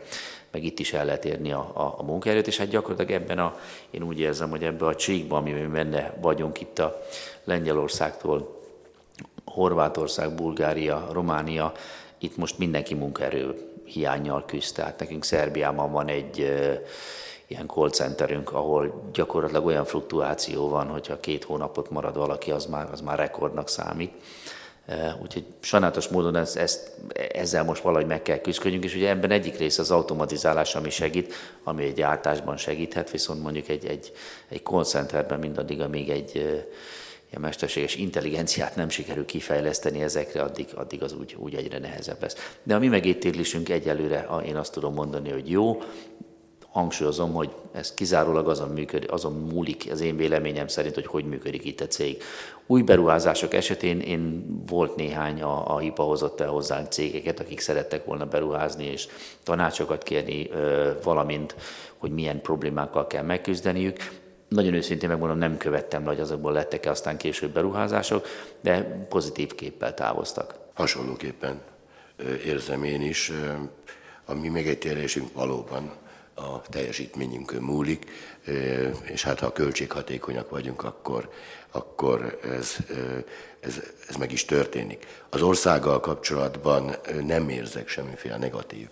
meg 0.52 0.64
itt 0.64 0.80
is 0.80 0.94
el 0.94 1.06
lehet 1.06 1.26
érni 1.26 1.52
a, 1.52 1.72
a, 1.74 1.96
a 1.98 2.04
munkaerőt, 2.04 2.48
és 2.48 2.58
hát 2.58 2.68
gyakorlatilag 2.68 3.22
ebben 3.22 3.40
a, 3.40 3.60
én 3.90 4.04
úgy 4.04 4.20
érzem, 4.20 4.50
hogy 4.50 4.64
ebben 4.64 4.88
a 4.88 4.96
csíkban, 4.96 5.40
amiben 5.40 5.72
benne 5.72 6.14
vagyunk 6.22 6.62
itt 6.62 6.80
a 6.80 7.02
Lengyelországtól, 7.44 8.60
Horvátország, 9.46 10.32
Bulgária, 10.32 11.08
Románia, 11.12 11.72
itt 12.18 12.38
most 12.38 12.58
mindenki 12.58 12.94
munkaerő 12.94 13.72
hiányjal 13.84 14.46
küzd. 14.46 14.76
Tehát 14.76 15.00
nekünk 15.00 15.24
Szerbiában 15.24 15.92
van 15.92 16.08
egy 16.08 16.52
ilyen 17.52 17.68
call 17.68 17.90
centerünk, 17.90 18.52
ahol 18.52 19.10
gyakorlatilag 19.14 19.66
olyan 19.66 19.86
fluktuáció 19.86 20.70
van, 20.70 20.88
hogyha 20.88 21.20
két 21.20 21.44
hónapot 21.44 21.90
marad 21.90 22.18
valaki, 22.18 22.52
az 22.52 22.66
már, 22.66 22.90
az 22.92 23.02
már 23.02 23.18
rekordnak 23.18 23.70
számít. 23.70 24.14
E, 24.86 25.18
úgyhogy 25.22 25.46
sajnálatos 25.60 26.08
módon 26.08 26.36
ezt, 26.36 26.58
ezt, 26.58 26.92
ezzel 27.34 27.64
most 27.64 27.82
valahogy 27.82 28.06
meg 28.06 28.22
kell 28.22 28.38
küzdködjünk, 28.38 28.84
és 28.84 28.96
ugye 28.96 29.10
ebben 29.10 29.32
egyik 29.32 29.58
része 29.58 29.82
az 29.82 29.92
automatizálás, 29.92 30.76
ami 30.76 30.90
segít, 30.90 31.34
ami 31.64 31.84
egy 31.84 31.94
gyártásban 31.94 32.58
segíthet, 32.58 33.12
viszont 33.12 33.42
mondjuk 33.42 33.68
egy, 33.68 33.86
egy, 33.86 34.12
egy 34.50 34.64
call 34.64 34.84
centerben 34.84 35.40
mindaddig, 35.40 35.82
amíg 35.82 36.10
egy 36.10 36.38
e, 36.38 36.66
ilyen 37.30 37.42
mesterséges 37.42 37.96
intelligenciát 37.96 38.76
nem 38.76 38.90
sikerül 38.90 39.26
kifejleszteni 39.26 40.02
ezekre, 40.02 40.42
addig, 40.42 40.68
addig 40.76 41.04
az 41.04 41.14
úgy, 41.14 41.36
úgy 41.40 41.56
egyre 41.56 41.80
nehezebb 41.80 42.22
lesz. 42.22 42.54
De 42.64 42.76
a 42.76 42.80
mi 42.80 42.88
megítélésünk 42.88 43.70
egyelőre, 43.70 44.28
én 44.46 44.56
azt 44.56 44.72
tudom 44.72 44.94
mondani, 44.94 45.30
hogy 45.30 45.50
jó, 45.50 45.82
hangsúlyozom, 46.72 47.34
hogy 47.34 47.50
ez 47.72 47.94
kizárólag 47.94 48.50
azon, 48.50 48.70
működik, 48.70 49.12
azon 49.12 49.34
múlik 49.34 49.88
az 49.92 50.02
én 50.02 50.16
véleményem 50.16 50.68
szerint, 50.68 50.96
hogy 50.96 51.06
hogy 51.06 51.26
működik 51.26 51.66
itt 51.66 51.82
a 51.82 51.88
cég. 51.88 52.24
Új 52.66 52.82
beruházások 52.82 53.54
esetén 53.54 54.00
én 54.00 54.46
volt 54.68 54.96
néhány, 54.96 55.42
a, 55.42 55.76
a 55.76 55.80
HIPA 55.80 56.04
hozott 56.04 56.40
el 56.40 56.50
hozzánk 56.50 56.92
cégeket, 56.92 57.40
akik 57.40 57.60
szerettek 57.60 58.06
volna 58.06 58.26
beruházni 58.26 58.86
és 58.86 59.08
tanácsokat 59.44 60.04
kérni, 60.04 60.50
valamint, 61.04 61.56
hogy 61.98 62.12
milyen 62.12 62.42
problémákkal 62.42 63.08
kell 63.08 63.24
megküzdeniük. 63.24 63.98
Nagyon 64.48 64.74
őszintén 64.74 65.10
megmondom, 65.10 65.38
nem 65.38 65.58
követtem, 65.58 66.04
hogy 66.04 66.20
azokból 66.20 66.52
lettek-e 66.52 66.90
aztán 66.90 67.18
később 67.18 67.52
beruházások, 67.52 68.26
de 68.62 69.06
pozitív 69.10 69.56
képpel 69.56 69.94
távoztak. 69.94 70.56
Hasonlóképpen 70.74 71.62
érzem 72.46 72.84
én 72.84 73.02
is. 73.02 73.32
A 74.26 74.34
mi 74.34 74.48
megítélésünk 74.48 75.34
valóban 75.34 75.92
a 76.42 76.62
teljesítményünkön 76.70 77.62
múlik, 77.62 78.06
és 79.04 79.24
hát 79.24 79.40
ha 79.40 79.52
költséghatékonyak 79.52 80.50
vagyunk, 80.50 80.84
akkor, 80.84 81.30
akkor 81.72 82.40
ez, 82.44 82.78
ez, 83.60 83.82
ez 84.08 84.16
meg 84.16 84.32
is 84.32 84.46
történik. 84.46 85.06
Az 85.30 85.42
országgal 85.42 86.00
kapcsolatban 86.00 86.96
nem 87.22 87.50
érzek 87.50 87.88
semmiféle 87.88 88.38
negatív, 88.38 88.88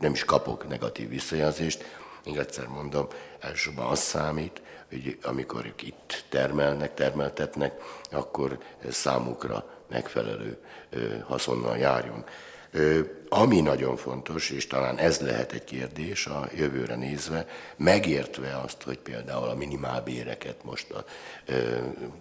nem 0.00 0.12
is 0.12 0.24
kapok 0.24 0.68
negatív 0.68 1.08
visszajelzést. 1.08 1.84
Még 2.24 2.36
egyszer 2.36 2.66
mondom, 2.66 3.06
elsősorban 3.40 3.86
az 3.86 3.98
számít, 3.98 4.62
hogy 4.88 5.18
amikor 5.22 5.66
ők 5.66 5.82
itt 5.82 6.24
termelnek, 6.28 6.94
termeltetnek, 6.94 7.80
akkor 8.10 8.58
számukra 8.90 9.76
megfelelő 9.88 10.58
haszonnal 11.26 11.76
járjon. 11.76 12.24
Ami 13.28 13.60
nagyon 13.60 13.96
fontos, 13.96 14.50
és 14.50 14.66
talán 14.66 14.98
ez 14.98 15.20
lehet 15.20 15.52
egy 15.52 15.64
kérdés 15.64 16.26
a 16.26 16.48
jövőre 16.56 16.94
nézve, 16.94 17.46
megértve 17.76 18.60
azt, 18.64 18.82
hogy 18.82 18.98
például 18.98 19.48
a 19.48 19.54
minimálbéreket 19.54 20.56
most 20.64 20.90
a, 20.90 21.04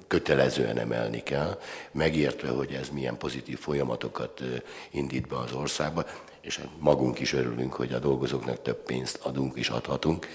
kötelezően 0.07 0.77
emelni 0.77 1.23
kell, 1.23 1.59
megértve, 1.91 2.49
hogy 2.49 2.73
ez 2.73 2.89
milyen 2.89 3.17
pozitív 3.17 3.59
folyamatokat 3.59 4.41
indít 4.91 5.27
be 5.27 5.37
az 5.37 5.51
országba, 5.51 6.05
és 6.41 6.57
hát 6.57 6.69
magunk 6.79 7.19
is 7.19 7.33
örülünk, 7.33 7.73
hogy 7.73 7.93
a 7.93 7.99
dolgozóknak 7.99 8.61
több 8.61 8.83
pénzt 8.83 9.19
adunk 9.21 9.57
és 9.57 9.69
adhatunk. 9.69 10.27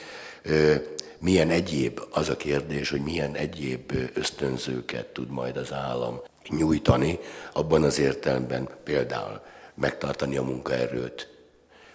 Milyen 1.19 1.51
egyéb, 1.51 2.01
az 2.11 2.29
a 2.29 2.37
kérdés, 2.37 2.91
hogy 2.91 3.03
milyen 3.03 3.35
egyéb 3.35 3.93
ösztönzőket 4.15 5.07
tud 5.07 5.31
majd 5.31 5.57
az 5.57 5.73
állam 5.73 6.21
nyújtani, 6.49 7.19
abban 7.53 7.83
az 7.83 7.99
értelemben 7.99 8.69
például 8.85 9.41
megtartani 9.81 10.37
a 10.37 10.43
munkaerőt, 10.43 11.29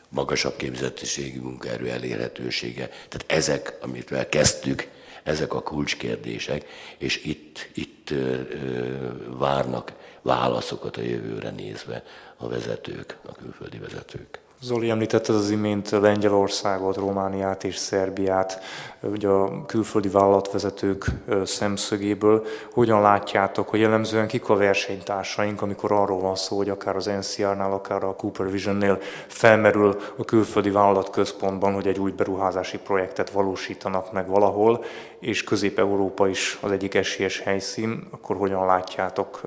magasabb 0.09 0.55
képzettségű 0.55 1.39
munkaerő 1.39 1.89
elérhetősége. 1.89 2.87
Tehát 2.87 3.23
ezek, 3.25 3.77
amit 3.81 4.29
kezdtük, 4.29 4.87
ezek 5.23 5.53
a 5.53 5.61
kulcskérdések, 5.61 6.65
és 6.97 7.23
itt, 7.23 7.69
itt 7.73 8.09
ö, 8.09 8.41
ö, 8.49 9.37
várnak 9.37 9.93
válaszokat 10.21 10.97
a 10.97 11.01
jövőre 11.01 11.49
nézve 11.49 12.03
a 12.37 12.47
vezetők, 12.47 13.17
a 13.25 13.31
külföldi 13.31 13.77
vezetők. 13.77 14.39
Zoli 14.65 14.89
említette 14.89 15.33
az 15.33 15.49
imént 15.49 15.89
Lengyelországot, 15.89 16.95
Romániát 16.95 17.63
és 17.63 17.75
Szerbiát, 17.75 18.59
ugye 19.01 19.27
a 19.27 19.65
külföldi 19.65 20.09
vállalatvezetők 20.09 21.05
szemszögéből. 21.43 22.45
Hogyan 22.71 23.01
látjátok, 23.01 23.69
hogy 23.69 23.79
jellemzően 23.79 24.27
kik 24.27 24.49
a 24.49 24.55
versenytársaink, 24.55 25.61
amikor 25.61 25.91
arról 25.91 26.19
van 26.19 26.35
szó, 26.35 26.57
hogy 26.57 26.69
akár 26.69 26.95
az 26.95 27.05
NCR-nál, 27.05 27.71
akár 27.71 28.03
a 28.03 28.15
Cooper 28.15 28.51
Vision-nél 28.51 28.99
felmerül 29.27 29.95
a 30.17 30.25
külföldi 30.25 30.69
vállalatközpontban, 30.69 31.73
hogy 31.73 31.87
egy 31.87 31.99
új 31.99 32.11
beruházási 32.11 32.77
projektet 32.77 33.29
valósítanak 33.29 34.11
meg 34.11 34.27
valahol, 34.27 34.83
és 35.19 35.43
Közép-Európa 35.43 36.27
is 36.27 36.57
az 36.61 36.71
egyik 36.71 36.93
esélyes 36.93 37.39
helyszín, 37.39 38.07
akkor 38.11 38.35
hogyan 38.35 38.65
látjátok, 38.65 39.41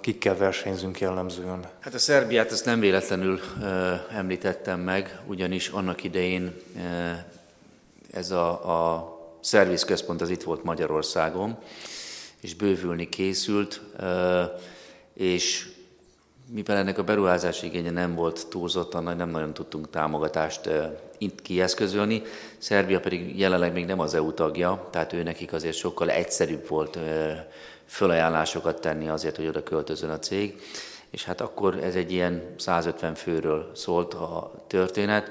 kikkel 0.00 0.36
versenyzünk 0.36 1.00
jellemzően? 1.00 1.60
Hát 1.80 1.94
a 1.94 1.98
Szerbiát 1.98 2.52
ezt 2.52 2.64
nem 2.64 2.80
véletlenül 2.80 3.40
említettem 4.60 4.80
meg, 4.80 5.20
ugyanis 5.26 5.68
annak 5.68 6.04
idején 6.04 6.54
ez 8.10 8.30
a, 8.30 8.50
a 8.50 9.18
szervizközpont 9.40 10.20
az 10.20 10.30
itt 10.30 10.42
volt 10.42 10.64
Magyarországon, 10.64 11.58
és 12.40 12.54
bővülni 12.54 13.08
készült, 13.08 13.80
és 15.14 15.68
mivel 16.46 16.76
ennek 16.76 16.98
a 16.98 17.04
beruházási 17.04 17.66
igénye 17.66 17.90
nem 17.90 18.14
volt 18.14 18.46
túlzottan 18.48 19.16
nem 19.16 19.30
nagyon 19.30 19.54
tudtunk 19.54 19.90
támogatást 19.90 20.68
itt 21.18 21.42
kieszközölni. 21.42 22.22
Szerbia 22.58 23.00
pedig 23.00 23.38
jelenleg 23.38 23.72
még 23.72 23.86
nem 23.86 24.00
az 24.00 24.14
EU 24.14 24.32
tagja, 24.32 24.88
tehát 24.90 25.12
ő 25.12 25.22
nekik 25.22 25.52
azért 25.52 25.76
sokkal 25.76 26.10
egyszerűbb 26.10 26.68
volt 26.68 26.98
fölajánlásokat 27.86 28.80
tenni 28.80 29.08
azért, 29.08 29.36
hogy 29.36 29.46
oda 29.46 29.62
költözön 29.62 30.10
a 30.10 30.18
cég. 30.18 30.60
És 31.10 31.24
hát 31.24 31.40
akkor 31.40 31.78
ez 31.82 31.94
egy 31.94 32.12
ilyen 32.12 32.54
150 32.56 33.14
főről 33.14 33.70
szólt 33.74 34.14
a 34.14 34.52
történet, 34.66 35.30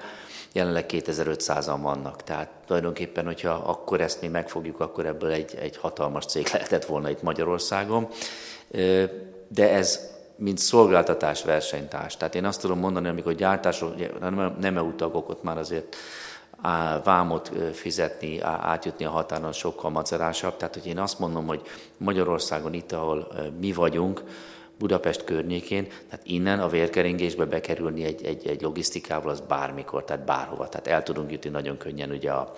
jelenleg 0.52 0.86
2500-an 0.88 1.78
vannak. 1.82 2.24
Tehát 2.24 2.50
tulajdonképpen, 2.66 3.26
hogyha 3.26 3.52
akkor 3.52 4.02
ezt 4.02 4.22
mi 4.22 4.28
megfogjuk, 4.28 4.80
akkor 4.80 5.06
ebből 5.06 5.32
egy, 5.32 5.56
egy 5.56 5.78
hatalmas 5.78 6.26
cég 6.26 6.48
lehetett 6.54 6.86
volna 6.86 7.10
itt 7.10 7.22
Magyarországon. 7.22 8.08
De 9.48 9.70
ez 9.70 10.18
mint 10.36 10.58
szolgáltatás 10.58 11.44
versenytárs. 11.44 12.18
Tehát 12.18 12.36
én 12.36 12.46
azt 12.46 12.62
tudom 12.62 12.80
mondani, 12.80 13.08
amikor 13.08 13.34
gyártásról, 13.34 13.96
nem 14.60 14.78
EU 14.78 14.96
tagok, 14.96 15.30
ott 15.30 15.44
már 15.44 15.58
azért 15.58 15.96
vámot 17.04 17.52
fizetni, 17.74 18.42
átjutni 18.42 19.06
a 19.06 19.10
határon 19.10 19.52
sokkal 19.52 19.90
macerásabb. 19.90 20.58
Tehát, 20.58 20.74
hogy 20.74 20.86
én 20.86 21.00
azt 21.00 21.20
mondom, 21.20 21.48
hogy 21.48 21.62
Magyarországon 21.98 22.74
itt, 22.74 22.92
ahol 22.92 23.28
mi 23.60 23.72
vagyunk, 23.72 24.24
Budapest 24.80 25.24
környékén, 25.24 25.88
tehát 26.10 26.26
innen 26.26 26.60
a 26.60 26.70
vérkeringésbe 26.70 27.46
bekerülni 27.46 28.04
egy, 28.04 28.26
egy, 28.26 28.48
egy 28.48 28.62
logisztikával 28.62 29.32
az 29.32 29.40
bármikor, 29.40 30.04
tehát 30.04 30.26
bárhova. 30.26 30.70
Tehát 30.70 30.88
el 30.88 31.04
tudunk 31.04 31.32
jutni 31.32 31.50
nagyon 31.50 31.78
könnyen 31.78 32.12
ugye 32.12 32.32
a 32.32 32.56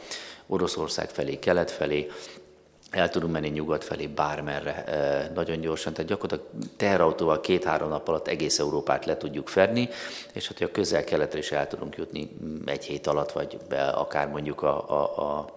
Oroszország 0.48 1.10
felé, 1.10 1.40
kelet 1.40 1.72
felé, 1.72 2.08
el 2.92 3.10
tudunk 3.10 3.34
menni 3.34 3.50
nyugat 3.50 3.84
felé 3.84 4.08
bármerre 4.08 4.84
nagyon 5.34 5.60
gyorsan, 5.60 5.94
tehát 5.94 6.10
gyakorlatilag 6.10 6.52
teherautóval 6.78 7.42
két-három 7.42 7.90
nap 7.90 8.08
alatt 8.08 8.28
egész 8.28 8.60
Európát 8.60 9.06
le 9.06 9.18
tudjuk 9.18 9.48
fedni, 9.48 9.90
és 10.34 10.48
hát 10.48 10.62
a 10.62 10.72
közel-keletre 10.72 11.38
is 11.40 11.52
el 11.52 11.68
tudunk 11.68 11.96
jutni 11.96 12.30
mm, 12.44 12.58
egy 12.66 12.86
hét 12.86 13.08
alatt, 13.08 13.32
vagy 13.32 13.58
be, 13.70 13.88
akár 13.88 14.28
mondjuk 14.28 14.62
a, 14.62 14.90
a, 14.90 15.22
a 15.22 15.54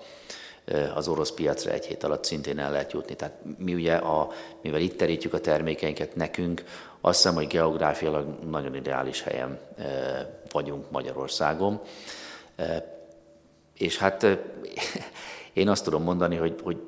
az 0.94 1.08
orosz 1.08 1.30
piacra 1.30 1.70
egy 1.70 1.86
hét 1.86 2.04
alatt 2.04 2.24
szintén 2.24 2.58
el 2.58 2.70
lehet 2.70 2.92
jutni. 2.92 3.14
Tehát 3.14 3.34
mi 3.58 3.74
ugye, 3.74 3.94
a, 3.94 4.30
mivel 4.62 4.80
itt 4.80 4.98
terítjük 4.98 5.32
a 5.32 5.40
termékeinket 5.40 6.16
nekünk, 6.16 6.64
azt 7.00 7.22
hiszem, 7.22 7.34
hogy 7.34 7.46
geográfiailag 7.46 8.26
nagyon 8.50 8.74
ideális 8.74 9.22
helyen 9.22 9.58
vagyunk 10.52 10.90
Magyarországon. 10.90 11.80
És 13.74 13.98
hát 13.98 14.26
én 15.52 15.68
azt 15.68 15.84
tudom 15.84 16.02
mondani, 16.02 16.36
hogy, 16.36 16.60
hogy 16.62 16.80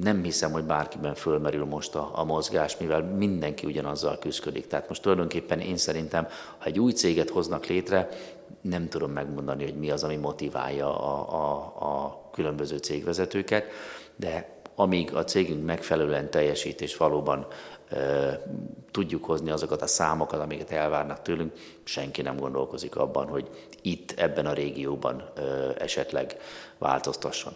nem 0.00 0.22
hiszem, 0.22 0.52
hogy 0.52 0.64
bárkiben 0.64 1.14
fölmerül 1.14 1.64
most 1.64 1.94
a, 1.94 2.10
a 2.14 2.24
mozgás, 2.24 2.76
mivel 2.76 3.02
mindenki 3.02 3.66
ugyanazzal 3.66 4.18
küzdik. 4.18 4.66
Tehát 4.66 4.88
most 4.88 5.02
tulajdonképpen 5.02 5.60
én 5.60 5.76
szerintem, 5.76 6.26
ha 6.58 6.64
egy 6.64 6.78
új 6.78 6.92
céget 6.92 7.30
hoznak 7.30 7.66
létre, 7.66 8.08
nem 8.60 8.88
tudom 8.88 9.10
megmondani, 9.10 9.64
hogy 9.64 9.76
mi 9.76 9.90
az, 9.90 10.04
ami 10.04 10.16
motiválja 10.16 11.00
a, 11.00 11.34
a, 11.34 11.84
a 11.86 12.21
különböző 12.32 12.76
cégvezetőket, 12.76 13.64
de 14.16 14.60
amíg 14.74 15.14
a 15.14 15.24
cégünk 15.24 15.64
megfelelően 15.64 16.30
teljesít, 16.30 16.80
és 16.80 16.96
valóban 16.96 17.46
e, 17.88 18.42
tudjuk 18.90 19.24
hozni 19.24 19.50
azokat 19.50 19.82
a 19.82 19.86
számokat, 19.86 20.40
amiket 20.40 20.70
elvárnak 20.70 21.22
tőlünk, 21.22 21.52
senki 21.84 22.22
nem 22.22 22.36
gondolkozik 22.36 22.96
abban, 22.96 23.26
hogy 23.26 23.48
itt, 23.82 24.14
ebben 24.16 24.46
a 24.46 24.52
régióban 24.52 25.20
e, 25.36 25.42
esetleg 25.78 26.36
változtasson. 26.78 27.52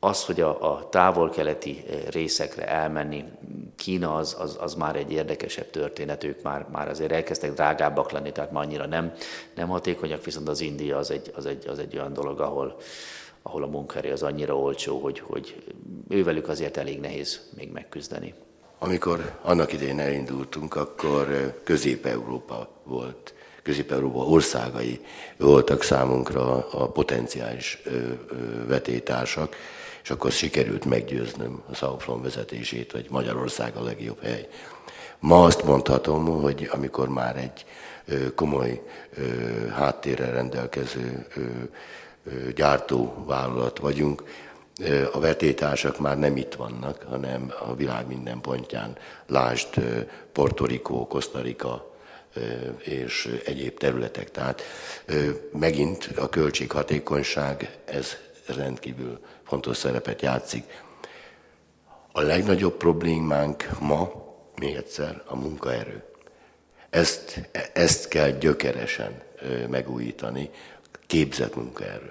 Az, 0.00 0.24
hogy 0.24 0.40
a, 0.40 0.74
a 0.74 0.88
távol-keleti 0.88 1.84
részekre 2.10 2.68
elmenni, 2.68 3.24
Kína 3.76 4.14
az, 4.14 4.36
az, 4.38 4.56
az 4.60 4.74
már 4.74 4.96
egy 4.96 5.12
érdekesebb 5.12 5.70
történet, 5.70 6.24
ők 6.24 6.42
már, 6.42 6.66
már 6.72 6.88
azért 6.88 7.12
elkezdtek 7.12 7.52
drágábbak 7.52 8.10
lenni, 8.10 8.32
tehát 8.32 8.52
már 8.52 8.64
annyira 8.64 8.86
nem, 8.86 9.12
nem 9.54 9.68
hatékonyak, 9.68 10.24
viszont 10.24 10.48
az 10.48 10.60
India 10.60 10.96
az 10.96 11.10
egy, 11.10 11.32
az 11.34 11.46
egy, 11.46 11.68
az 11.68 11.78
egy 11.78 11.96
olyan 11.96 12.12
dolog, 12.12 12.40
ahol, 12.40 12.76
ahol 13.46 13.62
a 13.62 13.66
munkaerő 13.66 14.12
az 14.12 14.22
annyira 14.22 14.58
olcsó, 14.58 14.98
hogy, 14.98 15.20
hogy 15.20 15.62
ővelük 16.08 16.48
azért 16.48 16.76
elég 16.76 17.00
nehéz 17.00 17.40
még 17.56 17.70
megküzdeni. 17.72 18.34
Amikor 18.78 19.38
annak 19.42 19.72
idején 19.72 19.98
elindultunk, 20.00 20.76
akkor 20.76 21.54
Közép-Európa 21.64 22.68
volt, 22.84 23.34
Közép-Európa 23.62 24.18
országai 24.18 25.00
voltak 25.36 25.82
számunkra 25.82 26.68
a 26.68 26.88
potenciális 26.88 27.82
vetétársak, 28.66 29.56
és 30.02 30.10
akkor 30.10 30.32
sikerült 30.32 30.84
meggyőznöm 30.84 31.62
a 31.70 31.74
Southflon 31.74 32.22
vezetését, 32.22 32.92
hogy 32.92 33.06
Magyarország 33.10 33.76
a 33.76 33.82
legjobb 33.82 34.22
hely. 34.22 34.48
Ma 35.18 35.44
azt 35.44 35.64
mondhatom, 35.64 36.40
hogy 36.40 36.68
amikor 36.72 37.08
már 37.08 37.36
egy 37.36 37.64
komoly 38.34 38.82
háttérrel 39.72 40.32
rendelkező 40.32 41.26
gyártóvállalat 42.54 43.78
vagyunk, 43.78 44.22
a 45.12 45.20
vetétársak 45.20 45.98
már 45.98 46.18
nem 46.18 46.36
itt 46.36 46.54
vannak, 46.54 47.02
hanem 47.08 47.52
a 47.66 47.74
világ 47.74 48.06
minden 48.06 48.40
pontján. 48.40 48.96
Lásd 49.26 49.80
Puerto 50.32 50.66
Rico, 50.66 51.06
Costa 51.06 51.40
Rica 51.40 51.94
és 52.78 53.40
egyéb 53.44 53.78
területek. 53.78 54.30
Tehát 54.30 54.62
megint 55.52 56.10
a 56.16 56.28
költséghatékonyság, 56.28 57.78
ez 57.84 58.16
rendkívül 58.46 59.18
fontos 59.42 59.76
szerepet 59.76 60.22
játszik. 60.22 60.82
A 62.12 62.20
legnagyobb 62.20 62.76
problémánk 62.76 63.68
ma, 63.80 64.10
még 64.56 64.74
egyszer, 64.74 65.22
a 65.26 65.36
munkaerő. 65.36 66.02
Ezt, 66.90 67.48
ezt 67.72 68.08
kell 68.08 68.30
gyökeresen 68.30 69.22
megújítani, 69.68 70.50
képzett 71.06 71.56
munkaerő. 71.56 72.10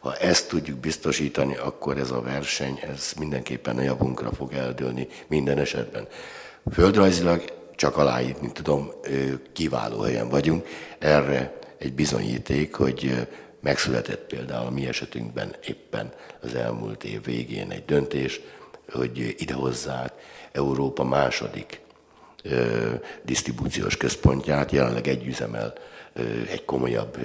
Ha 0.00 0.16
ezt 0.16 0.48
tudjuk 0.48 0.78
biztosítani, 0.78 1.56
akkor 1.56 1.98
ez 1.98 2.10
a 2.10 2.20
verseny, 2.20 2.80
ez 2.82 3.12
mindenképpen 3.18 3.78
a 3.78 3.82
javunkra 3.82 4.32
fog 4.32 4.52
eldőlni 4.52 5.08
minden 5.26 5.58
esetben. 5.58 6.06
Földrajzilag 6.72 7.44
csak 7.76 7.96
aláírni 7.96 8.52
tudom, 8.52 8.90
kiváló 9.52 10.00
helyen 10.00 10.28
vagyunk. 10.28 10.66
Erre 10.98 11.58
egy 11.78 11.92
bizonyíték, 11.92 12.74
hogy 12.74 13.26
megszületett 13.60 14.26
például 14.26 14.66
a 14.66 14.70
mi 14.70 14.86
esetünkben 14.86 15.54
éppen 15.66 16.12
az 16.42 16.54
elmúlt 16.54 17.04
év 17.04 17.24
végén 17.24 17.70
egy 17.70 17.84
döntés, 17.84 18.40
hogy 18.92 19.34
idehozzák 19.38 20.12
Európa 20.52 21.04
második 21.04 21.80
ö, 22.42 22.90
disztribúciós 23.22 23.96
központját, 23.96 24.70
jelenleg 24.70 25.08
egy 25.08 25.26
üzemel 25.26 25.72
egy 26.50 26.64
komolyabb 26.64 27.18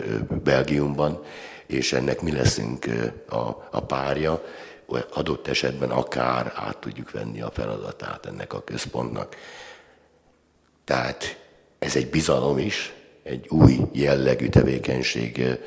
Belgiumban, 0.43 1.23
és 1.67 1.93
ennek 1.93 2.21
mi 2.21 2.31
leszünk 2.31 2.85
a, 3.29 3.67
a 3.71 3.83
párja, 3.87 4.43
adott 5.13 5.47
esetben 5.47 5.89
akár 5.89 6.53
át 6.55 6.77
tudjuk 6.77 7.11
venni 7.11 7.41
a 7.41 7.51
feladatát 7.51 8.25
ennek 8.25 8.53
a 8.53 8.63
központnak. 8.63 9.35
Tehát 10.83 11.37
ez 11.79 11.95
egy 11.95 12.09
bizalom 12.09 12.57
is, 12.57 12.93
egy 13.23 13.45
új 13.49 13.77
jellegű 13.91 14.49
tevékenység 14.49 15.59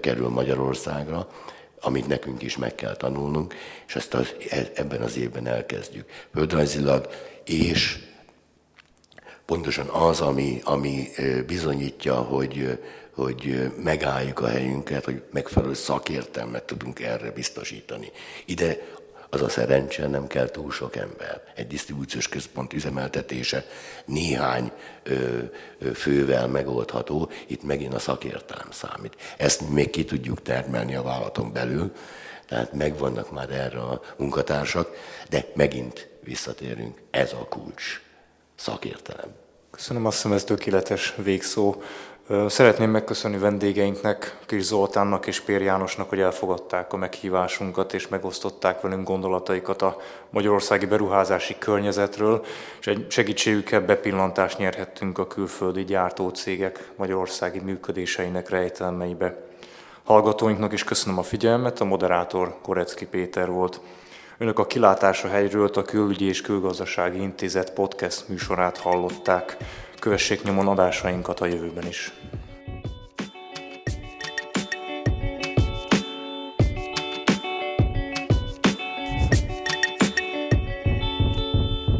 kerül 0.00 0.28
Magyarországra, 0.28 1.28
amit 1.80 2.06
nekünk 2.06 2.42
is 2.42 2.56
meg 2.56 2.74
kell 2.74 2.96
tanulnunk, 2.96 3.54
és 3.86 3.96
ezt 3.96 4.14
az, 4.14 4.34
e, 4.50 4.70
ebben 4.74 5.00
az 5.00 5.16
évben 5.16 5.46
elkezdjük. 5.46 6.08
Földrajzilag 6.32 7.08
és 7.44 7.98
pontosan 9.46 9.86
az, 9.86 10.20
ami, 10.20 10.60
ami 10.64 11.08
bizonyítja, 11.46 12.14
hogy, 12.14 12.78
hogy 13.10 13.72
megálljuk 13.82 14.40
a 14.40 14.46
helyünket, 14.46 15.04
hogy 15.04 15.22
megfelelő 15.30 15.74
szakértelmet 15.74 16.64
tudunk 16.64 17.00
erre 17.00 17.30
biztosítani. 17.30 18.10
Ide 18.44 18.78
az 19.34 19.42
a 19.42 19.48
szerencse, 19.48 20.06
nem 20.06 20.26
kell 20.26 20.50
túl 20.50 20.70
sok 20.70 20.96
ember. 20.96 21.42
Egy 21.54 21.66
disztribúciós 21.66 22.28
központ 22.28 22.72
üzemeltetése 22.72 23.66
néhány 24.04 24.72
ö, 25.02 25.38
ö, 25.78 25.92
fővel 25.92 26.48
megoldható, 26.48 27.30
itt 27.46 27.62
megint 27.62 27.94
a 27.94 27.98
szakértelem 27.98 28.70
számít. 28.70 29.16
Ezt 29.36 29.70
még 29.70 29.90
ki 29.90 30.04
tudjuk 30.04 30.42
termelni 30.42 30.94
a 30.94 31.02
vállalaton 31.02 31.52
belül, 31.52 31.92
tehát 32.46 32.72
megvannak 32.72 33.30
már 33.30 33.50
erre 33.50 33.80
a 33.80 34.00
munkatársak, 34.16 34.96
de 35.28 35.46
megint 35.54 36.08
visszatérünk, 36.20 36.98
ez 37.10 37.32
a 37.32 37.46
kulcs, 37.48 38.00
szakértelem. 38.56 39.28
Köszönöm, 39.70 40.06
azt 40.06 40.16
hiszem 40.16 40.32
ez 40.32 40.44
tökéletes 40.44 41.14
végszó. 41.16 41.74
Szeretném 42.46 42.90
megköszönni 42.90 43.38
vendégeinknek, 43.38 44.38
Kis 44.46 44.62
Zoltánnak 44.62 45.26
és 45.26 45.40
Pér 45.40 45.60
Jánosnak, 45.60 46.08
hogy 46.08 46.20
elfogadták 46.20 46.92
a 46.92 46.96
meghívásunkat 46.96 47.94
és 47.94 48.08
megosztották 48.08 48.80
velünk 48.80 49.06
gondolataikat 49.06 49.82
a 49.82 49.96
magyarországi 50.30 50.86
beruházási 50.86 51.56
környezetről, 51.58 52.44
és 52.80 52.86
egy 52.86 53.06
segítségükkel 53.08 53.80
bepillantást 53.80 54.58
nyerhettünk 54.58 55.18
a 55.18 55.26
külföldi 55.26 55.84
gyártócégek 55.84 56.92
magyarországi 56.96 57.58
működéseinek 57.58 58.48
rejtelmeibe. 58.48 59.36
Hallgatóinknak 60.04 60.72
is 60.72 60.84
köszönöm 60.84 61.18
a 61.18 61.22
figyelmet, 61.22 61.80
a 61.80 61.84
moderátor 61.84 62.56
Korecki 62.62 63.06
Péter 63.06 63.50
volt. 63.50 63.80
Önök 64.38 64.58
a 64.58 64.66
Kilátása 64.66 65.28
helyről 65.28 65.70
a 65.74 65.82
Külügyi 65.82 66.24
és 66.24 66.40
Külgazdasági 66.40 67.20
Intézet 67.20 67.72
podcast 67.72 68.28
műsorát 68.28 68.78
hallották. 68.78 69.56
Kövessék 69.98 70.42
nyomon 70.42 70.68
adásainkat 70.68 71.40
a 71.40 71.46
jövőben 71.46 71.86
is. 71.86 72.12